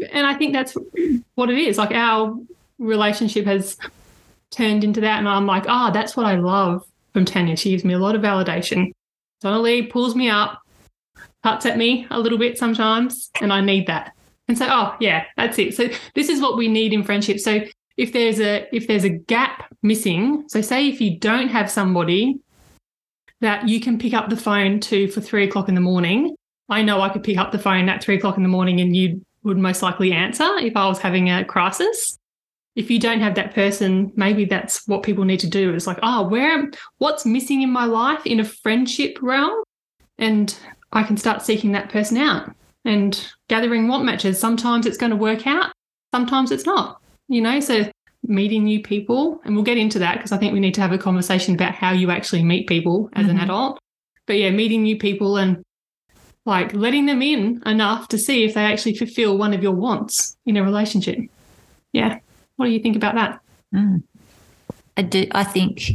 [0.12, 0.76] and I think that's
[1.34, 1.78] what it is.
[1.78, 2.36] Like our
[2.78, 3.78] relationship has
[4.50, 5.18] turned into that.
[5.18, 6.84] And I'm like, ah, that's what I love
[7.18, 7.56] from Tanya.
[7.56, 8.92] She gives me a lot of validation.
[9.40, 10.60] Donna Lee pulls me up,
[11.42, 14.12] cuts at me a little bit sometimes, and I need that.
[14.46, 15.74] and say, oh yeah, that's it.
[15.74, 17.38] So this is what we need in friendship.
[17.38, 17.60] So
[17.96, 22.40] if there's a if there's a gap missing, so say if you don't have somebody
[23.40, 26.36] that you can pick up the phone to for three o'clock in the morning,
[26.68, 28.96] I know I could pick up the phone at three o'clock in the morning and
[28.96, 32.17] you would most likely answer if I was having a crisis.
[32.76, 35.74] If you don't have that person, maybe that's what people need to do.
[35.74, 39.62] It's like, oh, where what's missing in my life in a friendship realm?
[40.18, 40.56] And
[40.92, 42.54] I can start seeking that person out
[42.84, 44.38] and gathering want matches.
[44.38, 45.72] Sometimes it's going to work out,
[46.14, 47.60] sometimes it's not, you know?
[47.60, 47.90] So
[48.22, 50.92] meeting new people, and we'll get into that because I think we need to have
[50.92, 53.30] a conversation about how you actually meet people as Mhm.
[53.30, 53.78] an adult.
[54.26, 55.62] But yeah, meeting new people and
[56.44, 60.36] like letting them in enough to see if they actually fulfill one of your wants
[60.46, 61.18] in a relationship.
[61.92, 62.18] Yeah.
[62.58, 63.40] What do you think about that?
[63.72, 64.02] Mm.
[64.96, 65.26] I do.
[65.30, 65.92] I think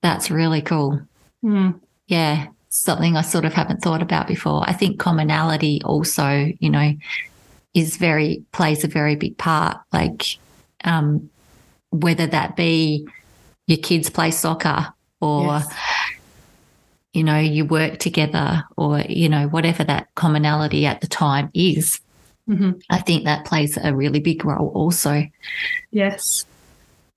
[0.00, 1.00] that's really cool.
[1.44, 4.62] Mm, Yeah, something I sort of haven't thought about before.
[4.64, 6.92] I think commonality also, you know,
[7.74, 9.78] is very plays a very big part.
[9.92, 10.38] Like,
[10.84, 11.28] um,
[11.90, 13.08] whether that be
[13.66, 14.86] your kids play soccer
[15.20, 15.74] or Yes.
[17.12, 22.00] you know you work together or you know whatever that commonality at the time is.
[22.48, 22.80] Mhm.
[22.90, 25.24] I think that plays a really big role also.
[25.90, 26.44] Yes.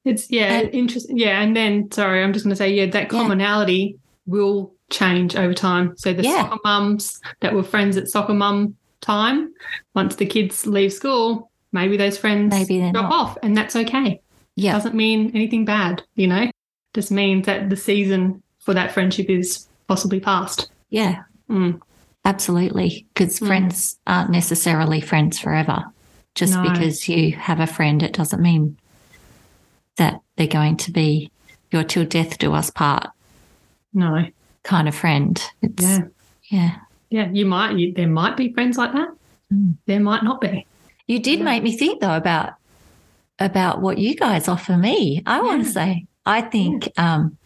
[0.06, 1.18] It's yeah, And- interesting.
[1.18, 3.08] Yeah, and then sorry, I'm just going to say yeah, that Yeah.
[3.10, 5.94] commonality will change over time.
[5.98, 6.44] So the Yeah.
[6.44, 9.54] soccer mums that were friends at soccer mum time,
[9.96, 13.12] once the kids leave school, maybe those friends Maybe drop not.
[13.12, 14.22] off, and that's okay.
[14.56, 16.50] Yeah, Doesn't mean anything bad, you know.
[16.94, 20.70] Just means that the season for that friendship is possibly past.
[20.90, 21.80] yeah, Mm.
[22.26, 23.06] Absolutely.
[23.14, 23.48] Because Mm.
[23.48, 25.86] friends aren't necessarily friends forever.
[26.36, 26.64] Just No.
[26.64, 28.78] because you have a friend, it doesn't mean
[29.98, 31.32] that they're going to be
[31.72, 33.08] your till death do us part
[33.94, 34.26] No.
[34.64, 35.42] kind of friend.
[35.62, 36.00] It's, Yeah.
[36.50, 36.76] yeah.
[37.10, 37.30] Yeah.
[37.32, 37.78] You might.
[37.78, 39.10] You, there might be friends like that.
[39.52, 39.76] Mm.
[39.88, 40.66] There might not be.
[41.08, 41.46] You did Yeah.
[41.46, 42.54] make me think though about
[43.40, 45.24] about what you guys offer me.
[45.26, 47.38] I want to say, I think um,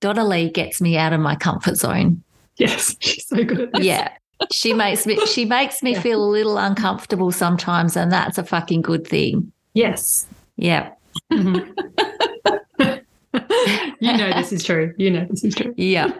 [0.00, 2.22] Donna Lee gets me out of my comfort zone.
[2.62, 2.96] Yes.
[3.00, 3.84] She's so good at this.
[3.84, 4.10] Yeah.
[4.52, 6.00] She makes me she makes me Yeah.
[6.00, 9.52] feel a little uncomfortable sometimes and that's a fucking good thing.
[9.74, 10.26] Yes.
[10.56, 10.90] Yeah.
[11.32, 11.72] Mhm.
[14.00, 14.94] you know this is true.
[14.98, 15.74] You know this is true.
[15.76, 16.10] Yeah.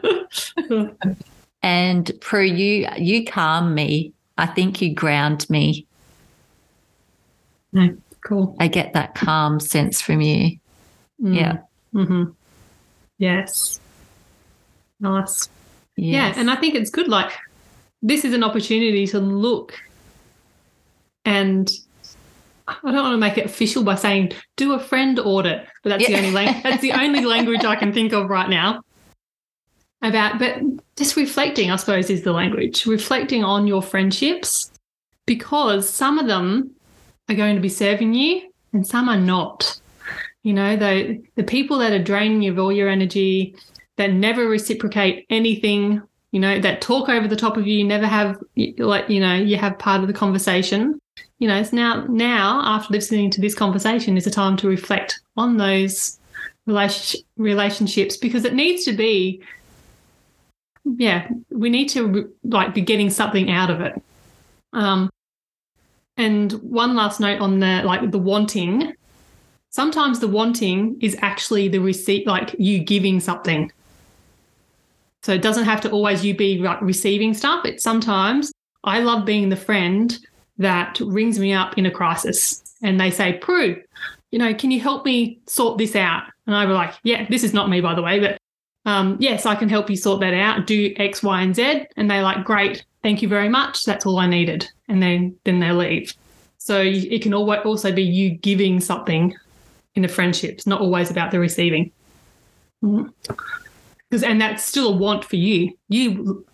[1.62, 4.12] And Prue, you you calm me.
[4.38, 5.86] I think you ground me.
[7.72, 8.56] No, cool.
[8.60, 10.58] I get that calm sense from you.
[11.22, 11.36] Mm.
[11.36, 11.58] Yeah.
[11.92, 12.24] hmm
[13.18, 13.80] Yes.
[15.00, 15.48] Nice.
[15.96, 16.34] Yes.
[16.34, 17.08] Yeah, and I think it's good.
[17.08, 17.32] Like
[18.02, 19.74] this is an opportunity to look,
[21.24, 21.70] and
[22.66, 26.06] I don't want to make it official by saying do a friend audit, but that's
[26.06, 28.82] the only lang- that's the only language I can think of right now.
[30.04, 30.60] About, but
[30.96, 32.86] just reflecting, I suppose, is the language.
[32.86, 34.72] Reflecting on your friendships,
[35.26, 36.72] because some of them
[37.28, 39.80] are going to be serving you, and some are not.
[40.42, 43.54] You know, the the people that are draining you of all your energy,
[43.96, 48.38] that never reciprocate anything, you know, that talk over the top of you, never have
[48.78, 50.98] like, you know, you have part of the conversation.
[51.38, 55.20] You know, it's now now after listening to this conversation is a time to reflect
[55.36, 56.18] on those
[56.66, 59.42] relationship, relationships because it needs to be
[60.84, 64.00] yeah, we need to like be getting something out of it.
[64.72, 65.10] Um
[66.16, 68.94] and one last note on the like the wanting
[69.70, 73.72] sometimes the wanting is actually the receipt like you giving something
[75.22, 78.52] so it doesn't have to always you be receiving stuff it's sometimes
[78.84, 80.18] i love being the friend
[80.58, 83.80] that rings me up in a crisis and they say prue
[84.32, 86.24] you know can you help me sort this out?
[86.46, 88.38] And i be like yeah this is not me by the way but
[88.84, 90.66] um, yes i can help you sort that out.
[90.66, 91.86] Do x y and z.
[91.96, 93.84] And they like great thank you very much.
[93.84, 94.68] That's all i needed.
[94.88, 96.14] And then then they leave.
[96.58, 99.34] So it can also be you giving something
[99.94, 100.52] in a friendship.
[100.52, 101.92] It's not always about the receiving.
[104.12, 105.72] Because and that's still a want for you.
[105.88, 106.44] You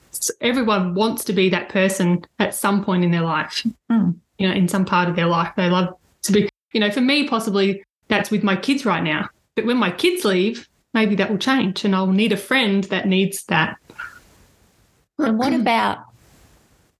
[0.40, 3.66] everyone wants to be that person at some point in their life.
[3.90, 4.14] Mm.
[4.38, 5.92] You know, in some part of their life, they love
[6.22, 6.48] to be.
[6.72, 9.28] You know, for me, possibly that's with my kids right now.
[9.56, 13.08] But when my kids leave, maybe that will change, and I'll need a friend that
[13.08, 13.76] needs that.
[15.18, 16.04] And what about?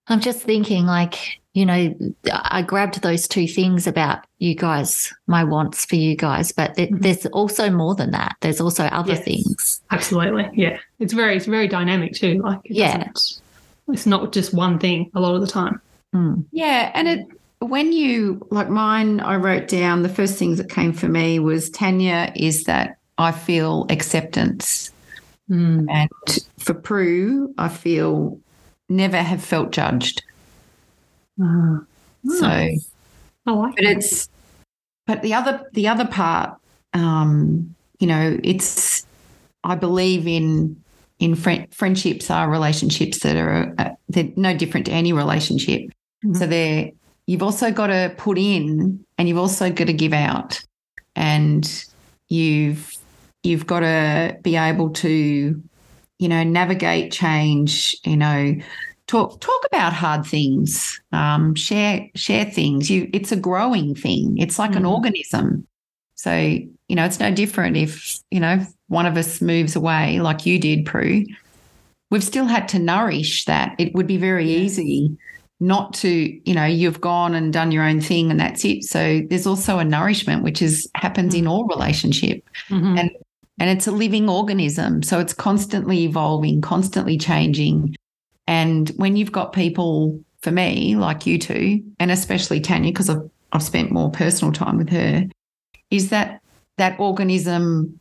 [0.08, 1.16] I'm just thinking, like,
[1.54, 1.94] you know,
[2.32, 6.90] I grabbed those two things about you guys, my wants for you guys, but th-
[6.90, 7.00] Mhm.
[7.02, 8.36] there's also more than that.
[8.40, 9.24] There's also other Yes.
[9.24, 9.80] things.
[9.90, 10.78] Absolutely, yeah.
[10.98, 12.40] It's very, it's very dynamic too.
[12.42, 13.08] Like, it Yeah.
[13.88, 15.80] it's not just one thing a lot of the time.
[16.14, 16.44] Mm.
[16.52, 17.26] Yeah, and it
[17.60, 21.70] when you like mine, I wrote down the first things that came for me was
[21.70, 24.92] Tanya is that I feel acceptance,
[25.50, 26.08] and
[26.58, 28.38] for Prue, I feel
[28.88, 30.22] never have felt judged.
[31.40, 31.78] Ah,
[32.26, 32.46] So.
[32.46, 33.96] I like but that.
[33.96, 34.28] it's
[35.06, 36.58] but the other the other part
[36.92, 39.06] um you know it's
[39.64, 40.76] i believe in
[41.18, 45.82] in friend, friendships are relationships that are uh, they're no different to any relationship
[46.24, 46.36] Mhm.
[46.36, 46.90] so they're
[47.26, 50.60] you've also got to put in and you've also got to give out
[51.16, 51.84] and
[52.28, 52.92] you've
[53.44, 55.62] you've got to be able to
[56.18, 58.54] you know navigate change you know
[59.06, 62.90] talk talk about hard things um, share share things.
[62.90, 64.36] You it's a growing thing.
[64.38, 64.92] It's like an Mhm.
[64.92, 65.66] organism.
[66.14, 70.44] So you know it's no different if you know one of us moves away like
[70.46, 71.24] you did prue.
[72.10, 73.74] We've still had to nourish that.
[73.78, 75.16] It would be very easy
[75.60, 78.84] not to you know you've gone and done your own thing and that's it.
[78.84, 82.44] So there's also a nourishment which is happens in all relationship.
[82.70, 82.98] Mhm.
[83.00, 83.10] and
[83.58, 87.94] and it's a living organism so it's constantly evolving constantly changing
[88.46, 93.28] and when you've got people for me like you two and especially tanya because I've,
[93.52, 95.26] I've spent more personal time with her
[95.90, 96.40] is that
[96.76, 97.98] that organism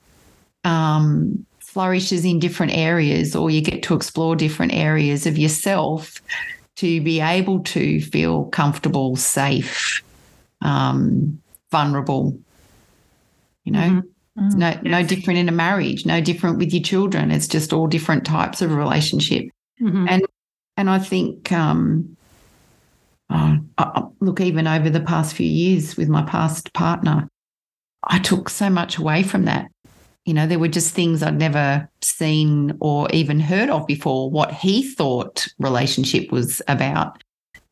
[0.63, 6.21] um, flourishes in different areas or you get to explore different areas of yourself
[6.75, 10.03] to be able to feel comfortable safe
[10.61, 11.41] um,
[11.71, 12.37] vulnerable
[13.63, 14.03] you know Mhm.
[14.39, 17.31] It's no no different in a marriage, no different with your children.
[17.31, 19.45] It's just all different types of relationship.
[19.81, 20.21] Mhm.
[20.77, 22.15] And I think, um,
[23.29, 27.27] oh, I- I- look, even over the past few years with my past partner,
[28.03, 29.71] I took so much away from that.
[30.25, 34.29] You know, there were just things I'd never seen or even heard of before.
[34.29, 37.23] What he thought relationship was about,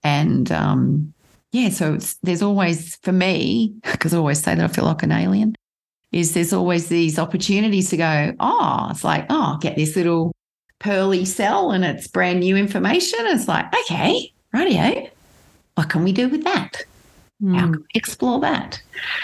[0.04, 1.14] and um,
[1.52, 5.04] yeah, so it's, there's always for me because I always say that I feel like
[5.04, 5.54] an alien
[6.16, 10.32] is there's always these opportunities to go, oh, it's like, oh, get this little
[10.80, 13.20] pearly cell and it's brand new information.
[13.24, 15.10] It's like, okay, radio.
[15.76, 16.72] What can we do with that?
[17.44, 17.60] How Mm.
[17.60, 18.82] can we explore that?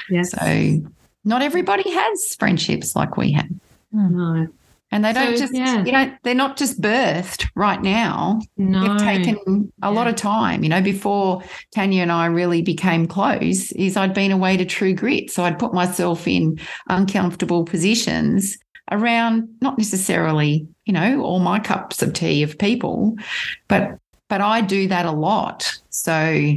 [0.09, 0.31] Yes.
[0.31, 0.81] So
[1.23, 3.47] not everybody has friendships like we have.
[3.93, 4.47] no.
[4.91, 5.83] And they don't So, just, yeah.
[5.85, 8.39] you know, they're not just birthed right now.
[8.57, 8.81] No.
[8.81, 10.63] They've taken a lot of time.
[10.63, 11.41] You know, before
[11.73, 15.31] Tanya and I really became close, is I'd been away to True Grit.
[15.31, 18.57] So I'd put myself in uncomfortable positions
[18.91, 23.15] around not necessarily, you know, all my cups of tea of people,
[23.67, 26.53] but but I do that a lot so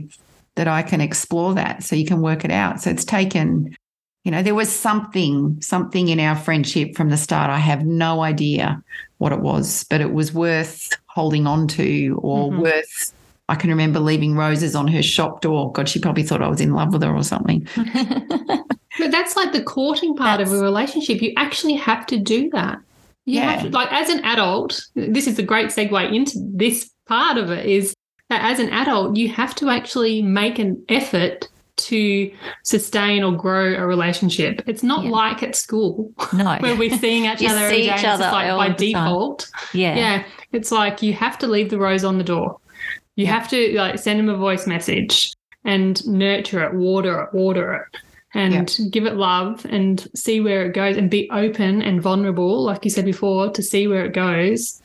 [0.55, 2.81] that I can explore that so you can work it out.
[2.81, 3.77] So it's taken
[4.25, 7.51] you know, there was something, something in our friendship from the start.
[7.51, 8.83] I have no idea
[9.19, 12.59] what it was, but it was worth holding on to or Mhm.
[12.63, 13.13] worth.
[13.51, 15.71] I can remember leaving roses on her shop door.
[15.73, 17.69] God, she probably thought I was in love with her or something.
[18.97, 21.21] But that's like the courting part of a relationship.
[21.21, 22.79] You actually have to do that.
[23.27, 23.63] You Yeah.
[23.63, 27.67] to, like as an adult, this is a great segue into this part of it
[27.67, 27.93] is
[28.31, 32.33] that as an adult, you have to actually make an effort to
[32.63, 34.63] sustain or grow a relationship.
[34.67, 35.11] It's not Yeah.
[35.11, 36.57] like at school no.
[36.61, 37.95] where we're seeing each other every day.
[37.95, 39.05] each other like by the time.
[39.07, 39.51] default.
[39.73, 39.97] yeah.
[39.97, 40.25] Yeah.
[40.53, 42.59] It's like you have to leave the rose on the door.
[43.17, 43.33] You Yeah.
[43.39, 45.33] have to like send him a voice message
[45.65, 47.99] and nurture it, water it, water it,
[48.35, 52.85] and give it love and see where it goes and be open and vulnerable, like
[52.85, 54.81] you said before, to see where it goes.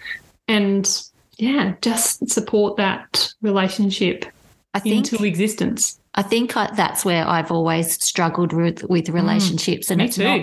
[0.48, 0.90] And
[1.38, 4.26] yeah, just support that relationship
[4.74, 5.99] I think into existence.
[6.16, 10.04] I think I, that's where I've always struggled with with relationships, and Mm.
[10.04, 10.24] Me it's too.
[10.24, 10.42] not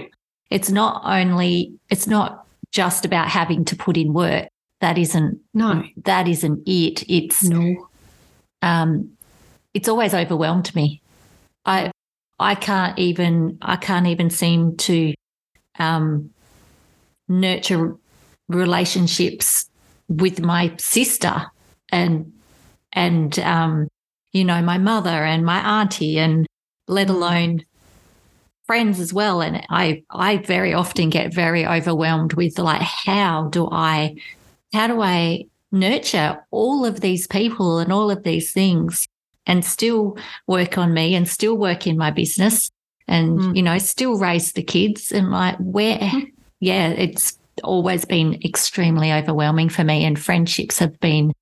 [0.50, 4.48] it's not only it's not just about having to put in work.
[4.80, 5.82] That isn't no.
[6.04, 7.02] that isn't it.
[7.08, 7.88] It's No.
[8.62, 9.10] um,
[9.74, 11.00] it's always overwhelmed me.
[11.64, 11.90] I
[12.38, 15.14] I can't even I can't even seem to
[15.78, 16.30] um,
[17.28, 17.96] nurture
[18.48, 19.68] relationships
[20.08, 21.46] with my sister
[21.90, 22.32] and
[22.92, 23.88] and um,
[24.36, 26.46] you know my mother and my auntie and
[26.88, 27.64] let alone
[28.66, 33.68] friends as well and i i very often get very overwhelmed with like how do
[33.70, 34.14] i
[34.72, 39.06] how do i nurture all of these people and all of these things
[39.46, 40.16] and still
[40.46, 42.70] work on me and still work in my business
[43.08, 43.56] and Mm.
[43.56, 46.26] you know still raise the kids and like where Mm.
[46.60, 51.32] yeah it's always been extremely overwhelming for me and friendships have been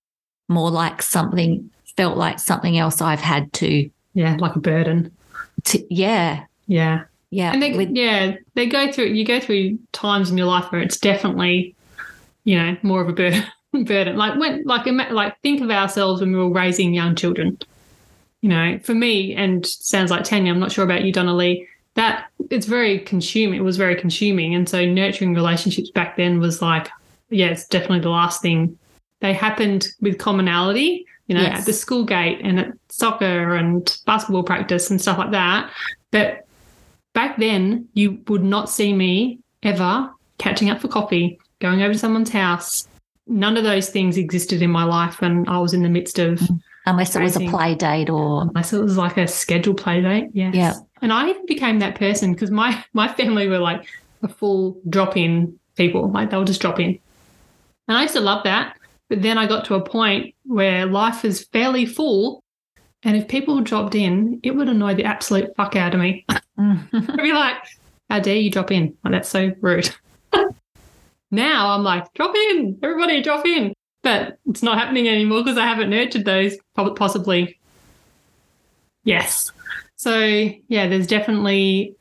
[0.49, 5.11] more like something felt like something else i've had to, Yeah, like a burden.
[5.64, 7.05] to yeah Yeah.
[7.30, 9.07] yeah And they, with- yeah, they go through.
[9.07, 11.74] You go through times in your life where it's definitely,
[12.45, 13.45] you know, more of a burden.
[13.84, 14.16] burden.
[14.16, 17.59] Like when, like, like think of ourselves when we were raising young children.
[18.40, 20.53] You know, for me, and sounds like Tanya.
[20.53, 21.66] I'm not sure about you, Donna Lee.
[21.95, 23.59] That it's very consuming.
[23.59, 26.88] It was very consuming, and so nurturing relationships back then was like,
[27.30, 28.78] yeah, it's definitely the last thing.
[29.20, 31.61] They happened with commonality, you know, Yes.
[31.61, 35.70] at the school gate and at soccer and basketball practice and stuff like that.
[36.11, 36.47] But
[37.14, 41.99] back then, you would not see me ever catching up for coffee, going over to
[41.99, 42.87] someone's house.
[43.27, 46.39] None of those things existed in my life when I was in the midst of,
[46.39, 46.61] mm.
[46.87, 50.29] Unless it was a play date or unless it was like a scheduled play date.
[50.35, 50.55] Yes.
[50.55, 50.75] Yeah.
[51.01, 53.87] And I even became that person because my, my family were like
[54.22, 56.99] a full drop in people, like they'll just drop in.
[57.89, 58.77] And I used to love that.
[59.09, 62.42] But then I got to a point where life is fairly full.
[63.02, 66.24] And if people dropped in, it would annoy the absolute fuck out of me.
[66.59, 67.57] I'd be like,
[68.09, 68.96] how dare you drop in?
[69.05, 69.94] Like, that's so rude.
[71.30, 73.74] now I'm like, drop in, everybody drop in.
[74.02, 77.59] But it's not happening anymore because I haven't nurtured those, possibly.
[79.05, 79.50] Yes.
[79.96, 80.18] So,
[80.68, 81.96] yeah, there's definitely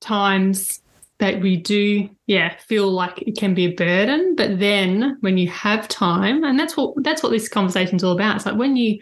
[0.00, 0.80] times
[1.24, 4.34] that we do, yeah, feel like it can be a burden.
[4.36, 8.36] But then when you have time, and that's what that's what this conversation's all about.
[8.36, 9.00] It's like when you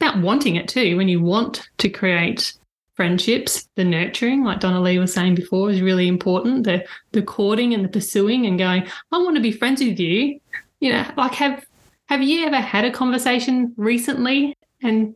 [0.00, 2.52] about wanting it too, when you want to create
[2.94, 6.64] friendships, the nurturing, like Donna Lee was saying before, is really important.
[6.64, 10.38] The the courting and the pursuing and going, I want to be friends with you.
[10.80, 11.64] You know, like have
[12.06, 15.14] have you ever had a conversation recently and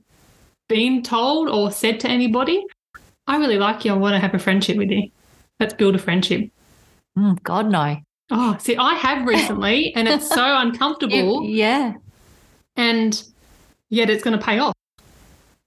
[0.69, 2.65] been told or said to anybody,
[3.27, 5.11] I really like you, I want to have a friendship with you.
[5.61, 6.51] Let's build a friendship.
[7.17, 7.97] Mm, God no.
[8.31, 11.95] Oh, see, I have recently and it's so uncomfortable Yeah.
[12.77, 13.23] and
[13.89, 14.75] yet it's going to pay off.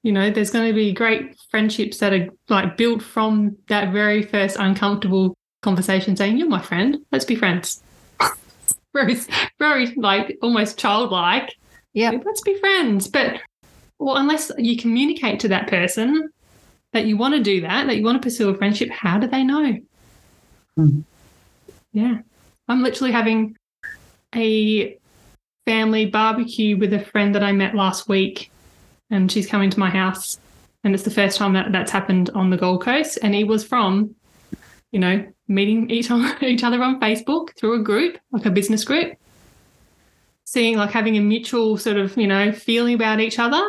[0.04, 4.22] You know, there's going to be great friendships that are like built from that very
[4.24, 7.84] first uncomfortable conversation saying, You're my friend, let's be friends.
[8.94, 9.18] very,
[9.60, 11.54] very like almost childlike.
[11.94, 12.12] Yeah.
[12.26, 13.08] Let's be friends.
[13.08, 13.40] But,
[14.00, 16.30] well, unless you communicate to that person
[16.94, 19.28] that you want to do that, that you want to pursue a friendship, how do
[19.28, 19.78] they know?
[20.76, 21.02] Hmm.
[21.94, 22.20] Yeah.
[22.68, 23.58] I'm literally having
[24.36, 24.98] a
[25.66, 28.52] family barbecue with a friend that I met last week,
[29.10, 30.40] and she's coming to my house.
[30.84, 33.20] And it's the first time that that's happened on the Gold Coast.
[33.22, 34.16] And he was from,
[34.92, 36.10] you know, meeting each,
[36.42, 39.16] each other on Facebook through a group, like a business group,
[40.46, 43.62] seeing like having a mutual sort of, you know, feeling about each other,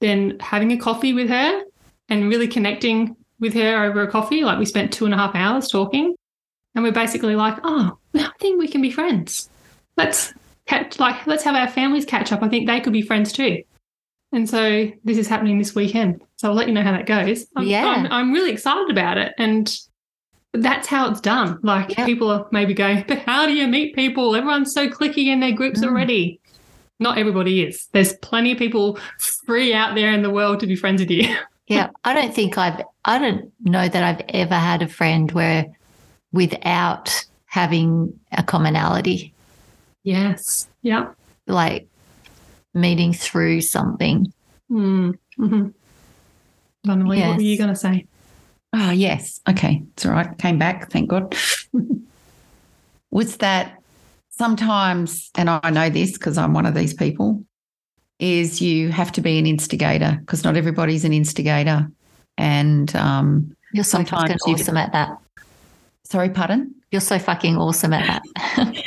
[0.00, 1.62] then having a coffee with her
[2.10, 4.44] and really connecting with her over a coffee.
[4.44, 6.14] Like we spent two and a half hours talking.
[6.74, 9.48] And we're basically like, oh, I think we can be friends.
[9.96, 10.32] Let's
[10.66, 12.42] catch, like, let's have our families catch up.
[12.44, 13.62] I think they could be friends too.
[14.32, 16.22] And so this is happening this weekend.
[16.36, 17.46] So I'll let you know how that goes.
[17.56, 17.86] I'm, Yeah.
[17.86, 19.32] I'm, I'm really excited about it.
[19.36, 19.76] And
[20.52, 21.58] that's how it's done.
[21.64, 22.04] Like Yeah.
[22.06, 24.36] people are maybe going, but how do you meet people?
[24.36, 25.88] Everyone's so clicky in their groups Mm.
[25.88, 26.40] already.
[27.00, 27.88] Not everybody is.
[27.92, 31.34] There's plenty of people free out there in the world to be friends with you.
[31.70, 31.90] Yeah.
[32.04, 35.66] I don't think I've, I don't know that I've ever had a friend where
[36.32, 39.32] without having a commonality,
[40.02, 40.68] Yes.
[40.82, 41.12] Yeah.
[41.46, 41.88] like
[42.74, 44.32] meeting through something.
[44.70, 45.18] Mm.
[45.36, 45.68] hmm
[46.84, 48.06] Donna Lee, what were you going to say?
[48.72, 49.40] Oh, yes.
[49.48, 49.82] Okay.
[49.92, 50.36] It's all right.
[50.38, 50.90] Came back.
[50.90, 51.36] Thank God.
[53.10, 53.82] Was that
[54.30, 57.44] sometimes, and I know this because I'm one of these people,
[58.20, 61.90] is you have to be an instigator because not everybody's an instigator.
[62.38, 65.16] And um, You're so Sometimes you- awesome at that.
[66.04, 66.74] sorry, pardon.
[66.90, 68.22] You're so fucking awesome at
[68.56, 68.74] that.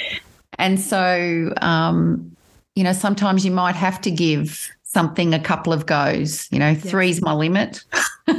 [0.60, 2.32] And so, um,
[2.76, 6.48] you know, sometimes you might have to give something a couple of goes.
[6.52, 7.84] You know, three's my limit.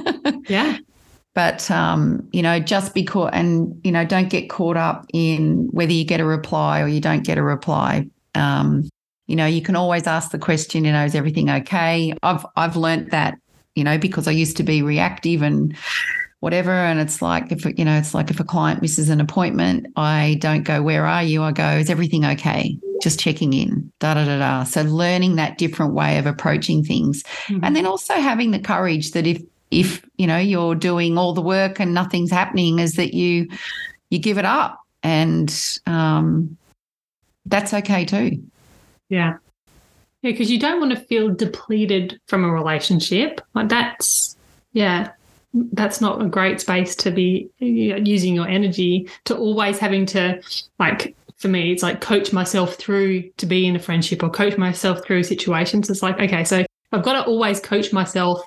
[0.49, 0.78] Yeah.
[1.34, 5.68] but um, you know, just be because and you know, don't get caught up in
[5.72, 8.07] whether you get a reply or you don't get a reply.
[8.34, 8.88] Um,
[9.27, 10.85] you know, you can always ask the question.
[10.85, 12.14] You know, is everything okay?
[12.22, 13.39] I've I've learnt that.
[13.75, 15.77] You know, because I used to be reactive and
[16.41, 16.70] whatever.
[16.70, 20.37] And it's like if you know, it's like if a client misses an appointment, I
[20.41, 23.91] don't go, "Where are you?" I go, "Is everything okay?" Just checking in.
[23.99, 24.64] Da da da da.
[24.64, 27.22] So learning that different way of approaching things
[27.62, 31.43] and then also having the courage that if if you know you're doing all the
[31.43, 33.49] work and nothing's happening is that you
[34.11, 36.57] you give it up and um
[37.47, 38.43] that's okay too
[39.09, 39.38] Yeah.
[40.22, 43.40] Yeah, because you don't want to feel depleted from a relationship.
[43.55, 44.36] Like that's,
[44.72, 45.11] yeah,
[45.72, 50.40] that's not a great space to be using your energy to always having to,
[50.78, 54.57] like, for me, it's like coach myself through to be in a friendship or coach
[54.57, 55.90] myself through situations.
[55.90, 58.40] It's like, okay, so I've got to always coach myself,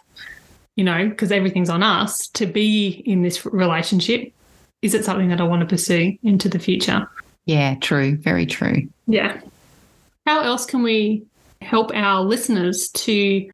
[0.75, 4.33] you know, because everything's on us to be in this relationship.
[4.81, 7.07] Is it something that I want to pursue into the future?
[7.47, 9.39] yeah true very true Yeah.
[10.28, 11.23] How else can we
[11.61, 13.49] help our listeners to,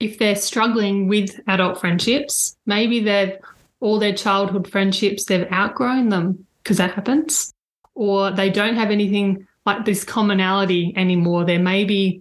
[0.00, 3.38] if they're struggling with adult friendships, maybe they've
[3.78, 7.54] all their childhood friendships, they've outgrown them because that happens,
[7.94, 11.44] or they don't have anything like this commonality anymore.
[11.44, 12.20] They're maybe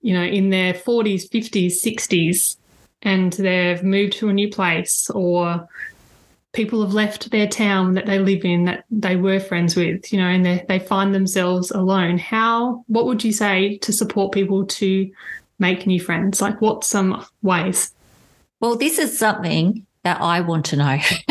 [0.00, 2.56] you know, in their 40s, 50s, 60s,
[3.02, 5.68] and they've moved to a new place, or
[6.52, 10.18] people have left their town that they live in that they were friends with, you
[10.18, 12.18] know, and they, they find themselves alone.
[12.18, 15.10] How, what would you say to support people to
[15.58, 16.40] make new friends?
[16.40, 17.92] Like, what some ways?
[18.58, 20.98] Well, this is something that I want to know.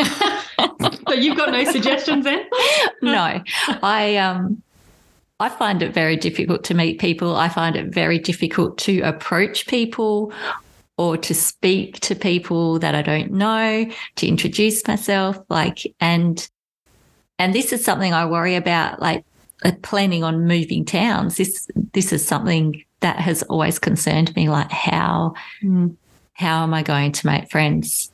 [1.08, 2.46] so you've got no suggestions then?
[3.02, 3.42] no,
[3.84, 4.62] I um,
[5.40, 7.36] I find it very difficult to meet people.
[7.36, 10.32] I find it very difficult to approach people
[11.00, 16.50] or to speak to people that I don't know, to introduce myself, like and
[17.40, 19.24] and this is something I worry about, like
[19.64, 21.38] uh, planning on moving towns.
[21.38, 25.96] This this is something that has always concerned me, like how mm.
[26.34, 28.12] how am I going to make friends?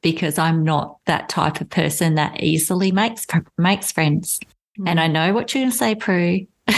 [0.00, 3.26] Because I'm not that type of person that easily makes
[3.58, 4.38] makes friends.
[4.78, 4.90] Mm.
[4.90, 6.46] And I know what you're going to say, Prue.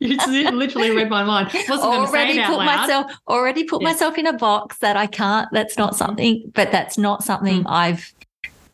[0.08, 1.50] you literally read my mind.
[1.52, 5.48] Wasn't already put myself already put myself in a box that I can't.
[5.52, 7.70] That's not something, but that's not something mm.
[7.70, 8.14] I've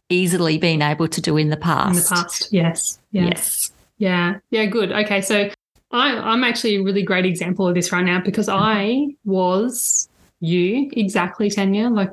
[0.09, 1.89] easily been able to do in the past.
[1.89, 3.73] In the past, yes, yes, yes.
[3.99, 4.67] yeah, yeah.
[4.67, 4.93] Good.
[4.93, 5.51] Okay, so
[5.91, 8.63] I, I'm actually a really great example of this right now because mm-hmm.
[8.63, 10.09] I was
[10.39, 11.91] you exactly, Tanya.
[11.91, 12.11] Like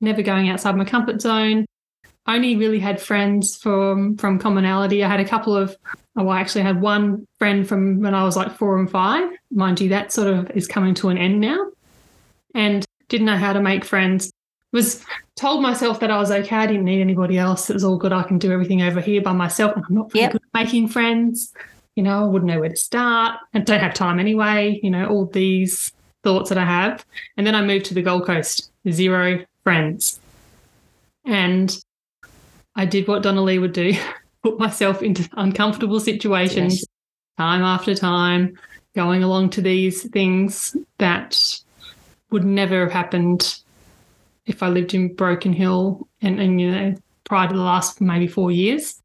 [0.00, 1.66] never going outside my comfort zone.
[2.28, 5.02] Only really had friends from from commonality.
[5.02, 5.76] I had a couple of
[6.18, 9.30] Oh, I actually had one friend from when I was like four and five.
[9.52, 11.70] Mind you, that sort of is coming to an end now.
[12.56, 14.32] And didn't know how to make friends.
[14.72, 15.04] Was
[15.36, 16.56] told myself that I was okay.
[16.56, 17.70] I didn't need anybody else.
[17.70, 18.12] It was all good.
[18.12, 19.76] I can do everything over here by myself.
[19.76, 20.32] And I'm not very yep.
[20.32, 21.54] good at making friends.
[21.94, 24.80] You know, I wouldn't know where to start and don't have time anyway.
[24.82, 25.92] You know, all these
[26.24, 27.06] thoughts that I have.
[27.36, 30.18] And then I moved to the Gold Coast, zero friends.
[31.24, 31.78] And
[32.74, 33.96] I did what Donna Lee would do.
[34.42, 36.84] put myself into uncomfortable situations yes.
[37.36, 38.56] time after time,
[38.94, 41.60] going along to these things that
[42.30, 43.60] would never have happened
[44.46, 46.94] if I lived in Broken Hill and, and you know,
[47.24, 49.00] prior to the last maybe four years.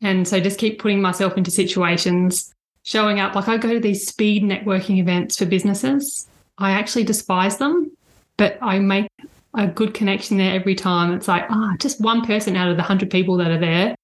[0.00, 2.54] And so just keep putting myself into situations,
[2.84, 3.34] showing up.
[3.34, 6.28] Like I go to these speed networking events for businesses.
[6.56, 7.90] I actually despise them,
[8.36, 9.08] but I make
[9.54, 11.12] a good connection there every time.
[11.12, 13.94] It's like, ah, oh, just one person out of the hundred people that are there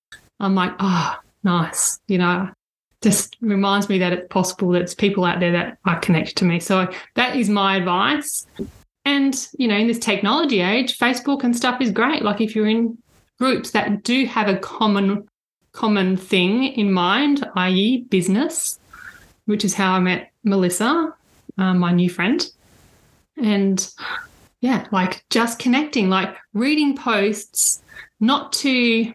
[0.40, 1.98] I'm like, oh, nice.
[2.08, 2.50] You know,
[3.02, 6.44] just reminds me that it's possible that there's people out there that are connected to
[6.44, 6.60] me.
[6.60, 8.46] So that is my advice.
[9.04, 12.22] And, you know, in this technology age, Facebook and stuff is great.
[12.22, 12.98] Like if you're in
[13.38, 15.28] groups that do have a common
[15.72, 18.78] common thing in mind, i.e., business,
[19.46, 21.12] which is how I met Melissa,
[21.58, 22.48] uh, my new friend.
[23.36, 23.84] And
[24.64, 27.82] yeah, like just connecting, like reading posts,
[28.18, 29.12] not to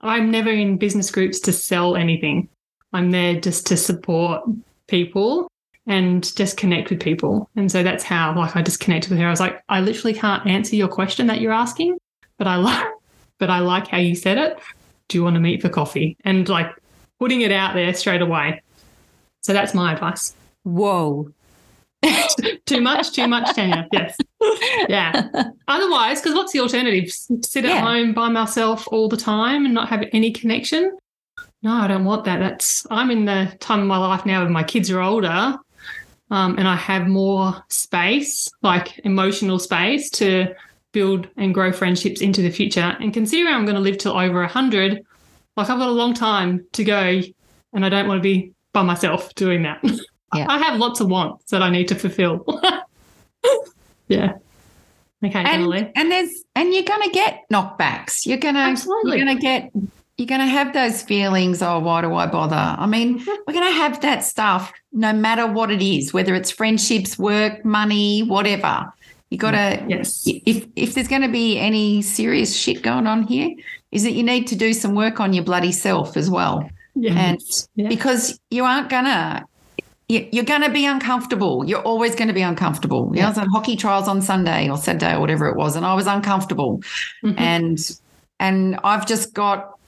[0.00, 2.48] I'm never in business groups to sell anything.
[2.92, 4.44] I'm there just to support
[4.86, 5.50] people
[5.88, 7.50] and just connect with people.
[7.56, 9.26] And so that's how like I just connected with her.
[9.26, 11.98] I was like, I literally can't answer your question that you're asking,
[12.38, 12.86] but I like
[13.38, 14.56] but I like how you said it.
[15.08, 16.16] Do you want to meet for coffee?
[16.24, 16.70] And like
[17.18, 18.62] putting it out there straight away.
[19.40, 20.36] So that's my advice.
[20.62, 21.32] Whoa.
[22.66, 23.86] too much, too much, Tanya.
[23.92, 24.16] Yes.
[24.88, 25.28] Yeah.
[25.68, 27.10] Otherwise, because what's the alternative?
[27.10, 27.80] Sit at yeah.
[27.80, 30.96] home by myself all the time and not have any connection?
[31.62, 32.38] No, I don't want that.
[32.38, 35.56] That's I'm in the time of my life now when my kids are older,
[36.30, 40.54] um, and I have more space, like emotional space, to
[40.90, 42.96] build and grow friendships into the future.
[43.00, 45.06] And considering I'm going to live till over hundred,
[45.56, 47.22] like I've got a long time to go,
[47.72, 49.84] and I don't want to be by myself doing that.
[50.34, 50.46] Yeah.
[50.48, 52.46] I have lots of wants that I need to fulfill.
[54.08, 54.34] yeah.
[55.24, 55.92] Okay, and.
[55.94, 58.26] And there's and you're gonna get knockbacks.
[58.26, 59.18] You're gonna Absolutely.
[59.18, 59.70] you're gonna get
[60.18, 62.56] you're gonna have those feelings, oh, why do I bother?
[62.56, 67.18] I mean, we're gonna have that stuff no matter what it is, whether it's friendships,
[67.18, 68.92] work, money, whatever.
[69.30, 70.22] You gotta yes.
[70.26, 73.50] If if there's gonna be any serious shit going on here,
[73.90, 76.68] is that you need to do some work on your bloody self as well.
[76.94, 77.14] Yeah.
[77.14, 77.40] And
[77.74, 77.88] yeah.
[77.88, 79.46] because you aren't gonna
[80.12, 81.64] you're going to be uncomfortable.
[81.64, 83.12] You're always going to be uncomfortable.
[83.14, 83.26] Yeah.
[83.26, 85.94] I was at hockey trials on Sunday or Saturday or whatever it was, and I
[85.94, 86.82] was uncomfortable.
[87.24, 87.38] Mm-hmm.
[87.38, 87.98] And
[88.38, 89.78] and I've just got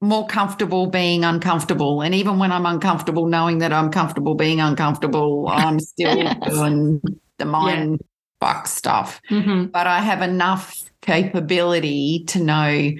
[0.00, 2.02] more comfortable being uncomfortable.
[2.02, 6.36] And even when I'm uncomfortable, knowing that I'm comfortable being uncomfortable, I'm still yes.
[6.48, 7.00] doing
[7.38, 8.46] the mind yeah.
[8.46, 9.20] fuck stuff.
[9.30, 9.66] Mm-hmm.
[9.66, 12.90] But I have enough capability to know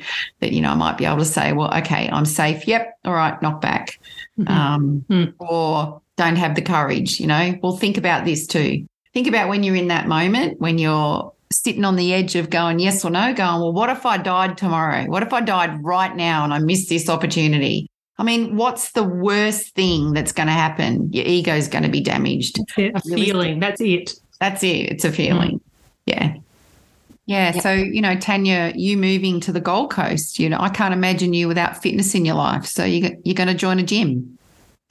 [0.40, 2.66] that, you know, I might be able to say, well, okay, I'm safe.
[2.66, 2.98] Yep.
[3.04, 3.98] All right, knock back.
[4.38, 4.52] Mm-hmm.
[4.52, 5.34] Um, mm.
[5.38, 7.58] Or don't have the courage, you know?
[7.62, 8.86] Well, think about this too.
[9.12, 12.78] Think about when you're in that moment, when you're sitting on the edge of going
[12.78, 15.04] yes or no, going, well, what if I died tomorrow?
[15.04, 17.88] What if I died right now and I missed this opportunity?
[18.18, 21.12] I mean, what's the worst thing that's going to happen?
[21.12, 22.58] Your ego is going to be damaged.
[22.76, 23.12] That's it.
[23.12, 23.58] A feeling.
[23.58, 24.14] That's it.
[24.40, 24.90] That's it.
[24.92, 25.50] It's a feeling.
[25.50, 25.56] Hmm.
[26.06, 26.34] Yeah.
[27.26, 27.54] Yeah.
[27.54, 27.62] Yep.
[27.62, 31.32] So, you know, Tanya, you moving to the Gold Coast, you know, I can't imagine
[31.32, 32.66] you without fitness in your life.
[32.66, 34.38] So you, you're going to join a gym.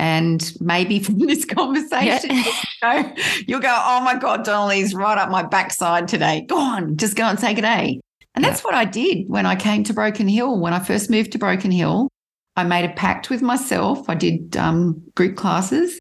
[0.02, 2.44] And maybe from this conversation, Yeah.
[2.82, 3.14] you'll, go,
[3.48, 6.42] you'll go, oh my God, Donna Lee's right up my backside today.
[6.50, 8.02] Go on, just go and say a day.
[8.34, 10.60] And that's what I did when I came to Broken Hill.
[10.60, 12.08] When I first moved to Broken Hill,
[12.56, 14.10] I made a pact with myself.
[14.10, 16.00] I did um, group classes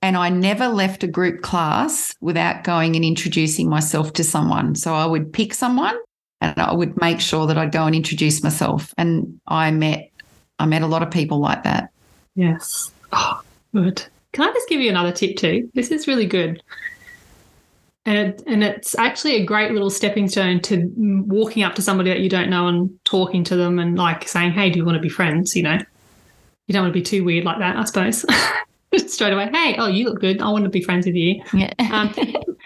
[0.00, 4.76] and I never left a group class without going and introducing myself to someone.
[4.76, 5.96] So I would pick someone
[6.40, 8.94] and I would make sure that I'd go and introduce myself.
[8.96, 10.08] And I met
[10.58, 11.90] I met a lot of people like that.
[12.34, 12.90] Yes.
[13.12, 13.42] Oh,
[13.74, 14.04] good.
[14.32, 15.70] Can I just give you another tip too?
[15.74, 16.62] This is really good.
[18.04, 22.10] And, it, and it's actually a great little stepping stone to walking up to somebody
[22.10, 24.96] that you don't know and talking to them and like saying, hey, do you want
[24.96, 25.54] to be friends?
[25.54, 25.78] You know,
[26.66, 28.24] you don't want to be too weird like that, I suppose.
[29.12, 30.42] Straight away, hey, oh, you look good.
[30.42, 31.42] I want to be friends with you.
[31.52, 31.72] Yeah.
[31.92, 32.14] Um,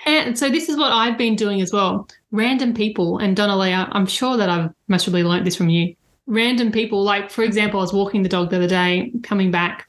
[0.05, 2.07] and so this is what I've been doing as well.
[2.31, 5.97] Random people, and Donna Lee, I'm sure that I've most probably learnt this from you.
[6.27, 9.89] Random people, like for example, I was walking the dog the other day, coming back,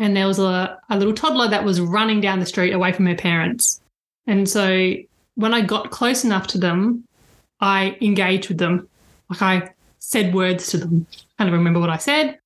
[0.00, 3.06] and there was a, a little toddler that was running down the street away from
[3.06, 3.82] her parents.
[4.26, 4.94] And so
[5.34, 7.04] when I got close enough to them,
[7.60, 8.88] I engaged with them.
[9.28, 11.06] Like I said words to them.
[11.38, 12.38] I don't remember what I said.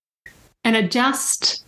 [0.64, 1.64] And it just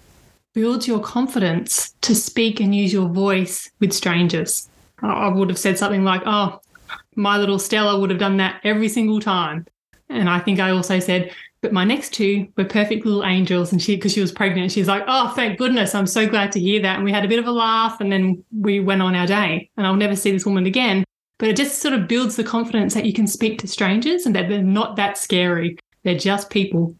[0.54, 4.68] builds your confidence to speak and use your voice with strangers.
[5.02, 6.60] I would have said something like, Oh,
[7.14, 9.66] my little Stella would have done that every single time.
[10.08, 11.32] And I think I also said,
[11.66, 13.72] but my next two were perfect little angels.
[13.72, 15.96] And she, because she was pregnant, she's like, Oh, thank goodness.
[15.96, 16.94] I'm so glad to hear that.
[16.94, 19.68] And we had a bit of a laugh and then we went on our day.
[19.76, 21.02] And I'll never see this woman again.
[21.40, 24.36] But it just sort of builds the confidence that you can speak to strangers and
[24.36, 25.76] that they're not that scary.
[26.04, 26.94] They're just people.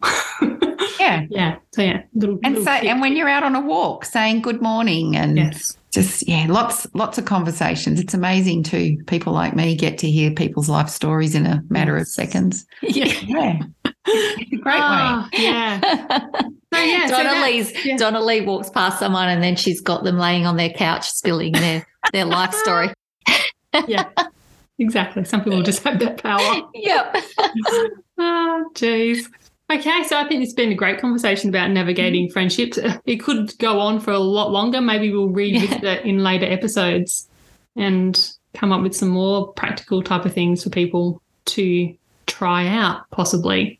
[0.99, 1.25] Yeah.
[1.29, 1.55] yeah.
[1.73, 2.01] So, yeah.
[2.13, 5.37] Little, And little so and when you're out on a walk saying good morning and
[5.37, 5.76] yes.
[5.97, 7.99] Just yeah, lots lots of conversations.
[7.99, 8.97] It's amazing too.
[9.07, 12.67] People like me get to hear people's life stories in a matter of seconds.
[12.83, 13.05] Yeah.
[13.25, 13.59] Yeah.
[14.05, 14.79] It's a great way.
[14.79, 15.79] Ah, yeah.
[16.73, 17.97] So yeah, so Donna that- Lee's yeah.
[17.97, 21.53] Donna Lee walks past someone and then she's got them laying on their couch spilling
[21.53, 22.93] their their life story.
[23.87, 24.07] yeah,
[24.77, 25.23] exactly.
[25.23, 26.61] Some people just have that power.
[26.75, 27.15] Yep.
[28.19, 29.25] Ah, jeez.
[29.69, 32.77] Okay, so I think it's been a great conversation about navigating friendships.
[32.77, 34.79] Uh, It could go on for a lot longer.
[34.79, 37.27] Maybe we'll revisit it in later episodes
[37.75, 41.93] and come up with some more practical type of things for people to
[42.27, 43.79] try out, possibly.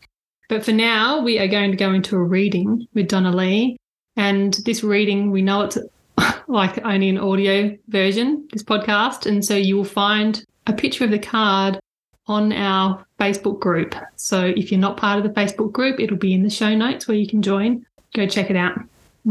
[0.50, 3.78] But for now, we are going to go into a reading with Donna Lee.
[4.18, 5.78] And this reading, we know it's
[6.48, 9.26] like only an audio version, this podcast.
[9.26, 11.80] And so you will find a picture of the card
[12.28, 13.96] on our Facebook group.
[14.16, 17.08] So if you're not part of the Facebook group, it'll be in the show notes
[17.08, 17.86] where you can join.
[18.14, 18.80] Go check it out.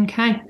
[0.02, 0.40] Okay.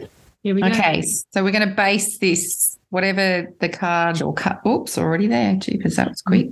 [0.43, 0.69] Here we go.
[0.69, 5.57] Okay, so we're going to base this, whatever the card or cut, oops, already there.
[5.57, 6.49] Jeepers, that was quick,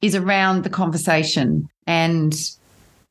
[0.00, 2.34] is around the conversation and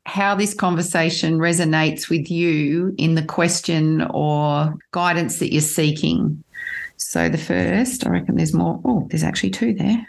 [0.07, 6.43] how this conversation resonates with you in the question or guidance that you're seeking.
[6.97, 8.79] So the first, I reckon there's more.
[8.83, 10.07] Oh, there's actually two there.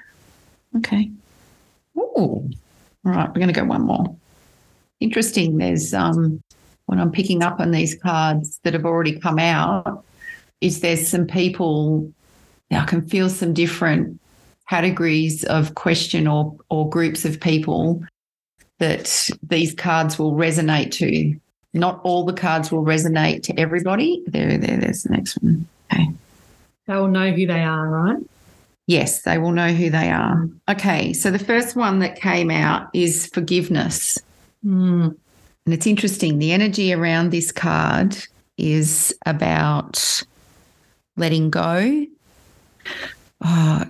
[0.77, 1.11] Okay.
[2.17, 2.49] Oh,
[3.05, 3.29] all right.
[3.29, 4.17] We're going to go one more.
[5.01, 5.59] Interesting.
[5.59, 6.43] There's um,
[6.87, 10.05] when I'm picking up on these cards that have already come out,
[10.61, 12.11] is there's some people
[12.71, 14.21] I can feel some different
[14.69, 18.03] categories of question or or groups of people
[18.79, 21.39] that these cards will resonate to.
[21.73, 24.23] Not all the cards will resonate to everybody.
[24.27, 25.67] There, there, there's the next one.
[25.93, 26.11] Okay.
[26.87, 28.17] They will know who they are, right?
[28.87, 30.49] Yes, they will know who they are.
[30.69, 34.19] Okay, so the first one that came out is forgiveness.
[34.65, 35.17] Mm.
[35.65, 36.39] And it's interesting.
[36.39, 38.17] The energy around this card
[38.57, 40.23] is about
[41.17, 42.07] letting go.
[43.45, 43.85] Oh,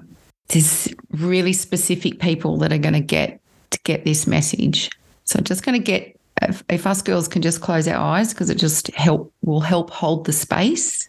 [0.48, 3.40] there's really specific people that are going to get
[3.70, 4.90] to get this message.
[5.24, 8.32] So I'm just going to get if, if us girls can just close our eyes
[8.32, 11.08] because it just help will help hold the space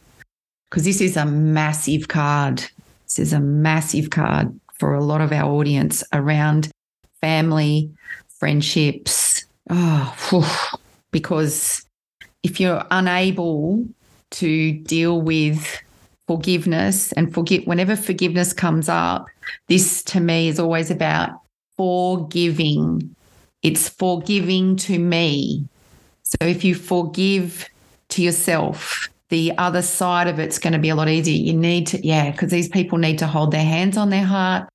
[0.69, 2.63] because this is a massive card.
[3.07, 6.69] This is a massive card for a lot of our audience around
[7.21, 7.89] family,
[8.27, 9.45] friendships.
[9.69, 10.79] Oh, phew.
[11.11, 11.85] because
[12.43, 13.85] if you're unable
[14.31, 15.81] to deal with
[16.27, 19.25] forgiveness and forgive whenever forgiveness comes up,
[19.67, 21.41] this to me is always about
[21.77, 23.15] forgiving.
[23.63, 25.67] It's forgiving to me.
[26.23, 27.69] So if you forgive
[28.09, 31.35] to yourself, the other side of it's going to be a lot easier.
[31.35, 34.69] You need to, yeah, because these people need to hold their hands on their heart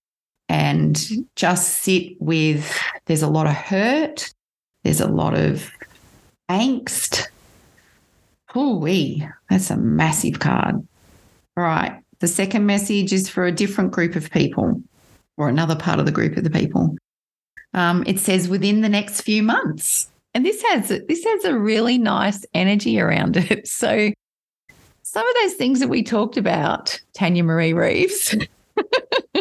[0.49, 1.03] and
[1.37, 4.33] just sit with there's a lot of hurt,
[4.85, 5.71] there's a lot of
[6.51, 7.27] angst.
[8.55, 10.87] Oh, we that's a massive card.
[11.57, 11.99] All right.
[12.21, 14.83] The second message is for a different group of people
[15.37, 16.97] or another part of the group of the people.
[17.75, 20.09] Um, it says within the next few months.
[20.35, 23.69] And this has this has a really nice energy around it.
[23.69, 24.13] So
[25.13, 28.35] some of those things that we talked about, Tanya Marie Reeves,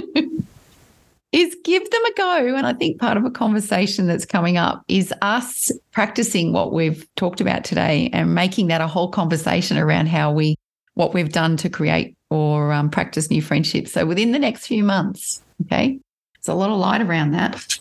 [1.32, 2.56] is give them a go.
[2.58, 7.08] And I think part of a conversation that's coming up is us practicing what we've
[7.16, 10.58] talked about today and making that a whole conversation around how we,
[10.96, 13.94] what we've done to create or um, practice new friendships.
[13.94, 15.98] So within the next few months, okay,
[16.36, 17.80] there's a lot of light around that.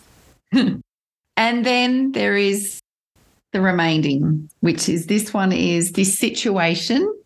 [1.35, 2.79] and then there is
[3.51, 7.17] the remaining, which is this one is this situation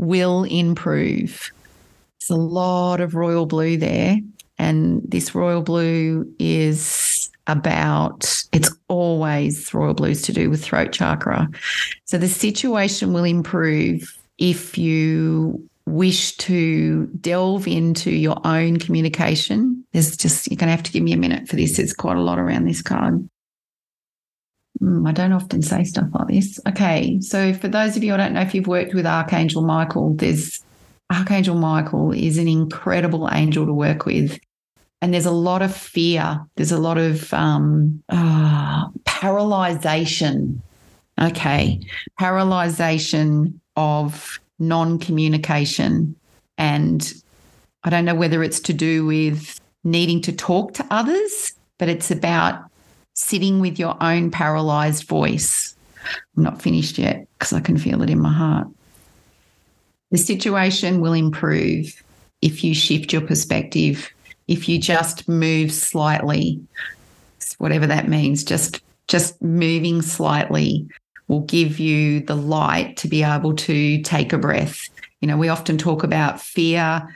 [0.00, 1.52] will improve.
[2.18, 4.16] There's a lot of royal blue there.
[4.58, 11.48] And this royal blue is about, it's always royal blues to do with throat chakra.
[12.04, 19.84] So the situation will improve if you wish to delve into your own communication.
[19.92, 21.78] There's just, you're going to have to give me a minute for this.
[21.78, 23.28] It's quite a lot around this card.
[24.82, 26.58] Mm, I don't often say stuff like this.
[26.68, 27.20] Okay.
[27.20, 30.62] So, for those of you, I don't know if you've worked with Archangel Michael, there's
[31.12, 34.38] Archangel Michael is an incredible angel to work with
[35.02, 36.40] and there's a lot of fear.
[36.56, 40.60] There's a lot of um, uh, paralyzation.
[41.20, 41.80] Okay,
[42.18, 46.14] paralyzation of non communication.
[46.58, 47.12] And
[47.84, 52.10] I don't know whether it's to do with needing to talk to others, but it's
[52.10, 52.69] about
[53.14, 55.74] sitting with your own paralyzed voice.
[56.36, 58.68] I'm not finished yet because I can feel it in my heart.
[60.10, 62.02] The situation will improve
[62.42, 64.10] if you shift your perspective
[64.50, 66.60] if you just move slightly,
[67.58, 70.88] whatever that means, just just moving slightly
[71.28, 74.88] will give you the light to be able to take a breath.
[75.20, 77.08] You know, we often talk about fear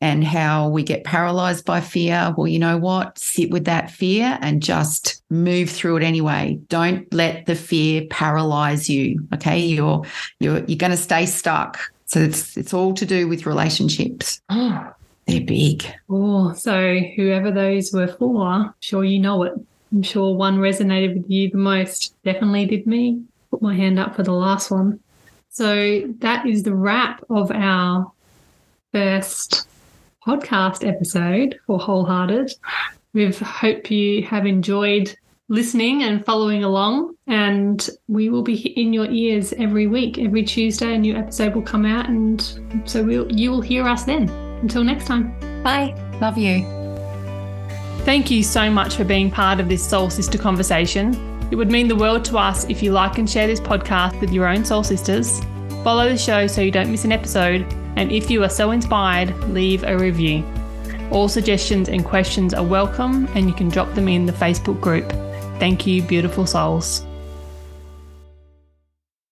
[0.00, 2.34] and how we get paralyzed by fear.
[2.36, 3.18] Well, you know what?
[3.18, 6.58] Sit with that fear and just move through it anyway.
[6.68, 9.26] Don't let the fear paralyze you.
[9.34, 9.58] Okay.
[9.58, 10.04] You're
[10.40, 11.78] you're you're gonna stay stuck.
[12.06, 14.40] So it's it's all to do with relationships.
[14.48, 14.92] Oh,
[15.26, 15.84] they're big.
[16.08, 19.54] Oh, so whoever those were for, I'm sure you know it.
[19.92, 22.14] I'm sure one resonated with you the most.
[22.24, 23.22] Definitely did me.
[23.50, 25.00] Put my hand up for the last one.
[25.50, 28.12] So that is the wrap of our
[28.92, 29.65] first
[30.26, 32.52] podcast episode for Wholehearted.
[33.12, 35.16] We hope you have enjoyed
[35.48, 37.14] listening and following along.
[37.28, 40.18] And we will be in your ears every week.
[40.18, 42.08] Every Tuesday, a new episode will come out.
[42.08, 42.42] And
[42.84, 44.28] so we'll, you will hear us then.
[44.60, 45.32] Until next time.
[45.62, 45.94] Bye.
[46.20, 46.64] Love you.
[48.04, 51.14] Thank you so much for being part of this Soul Sister conversation.
[51.52, 54.32] It would mean the world to us if you like and share this podcast with
[54.32, 55.40] your own soul sisters.
[55.86, 57.64] Follow the show so you don't miss an episode.
[57.94, 60.44] And if you are so inspired, leave a review.
[61.12, 65.08] All suggestions and questions are welcome, and you can drop them in the Facebook group.
[65.60, 67.05] Thank you, beautiful souls.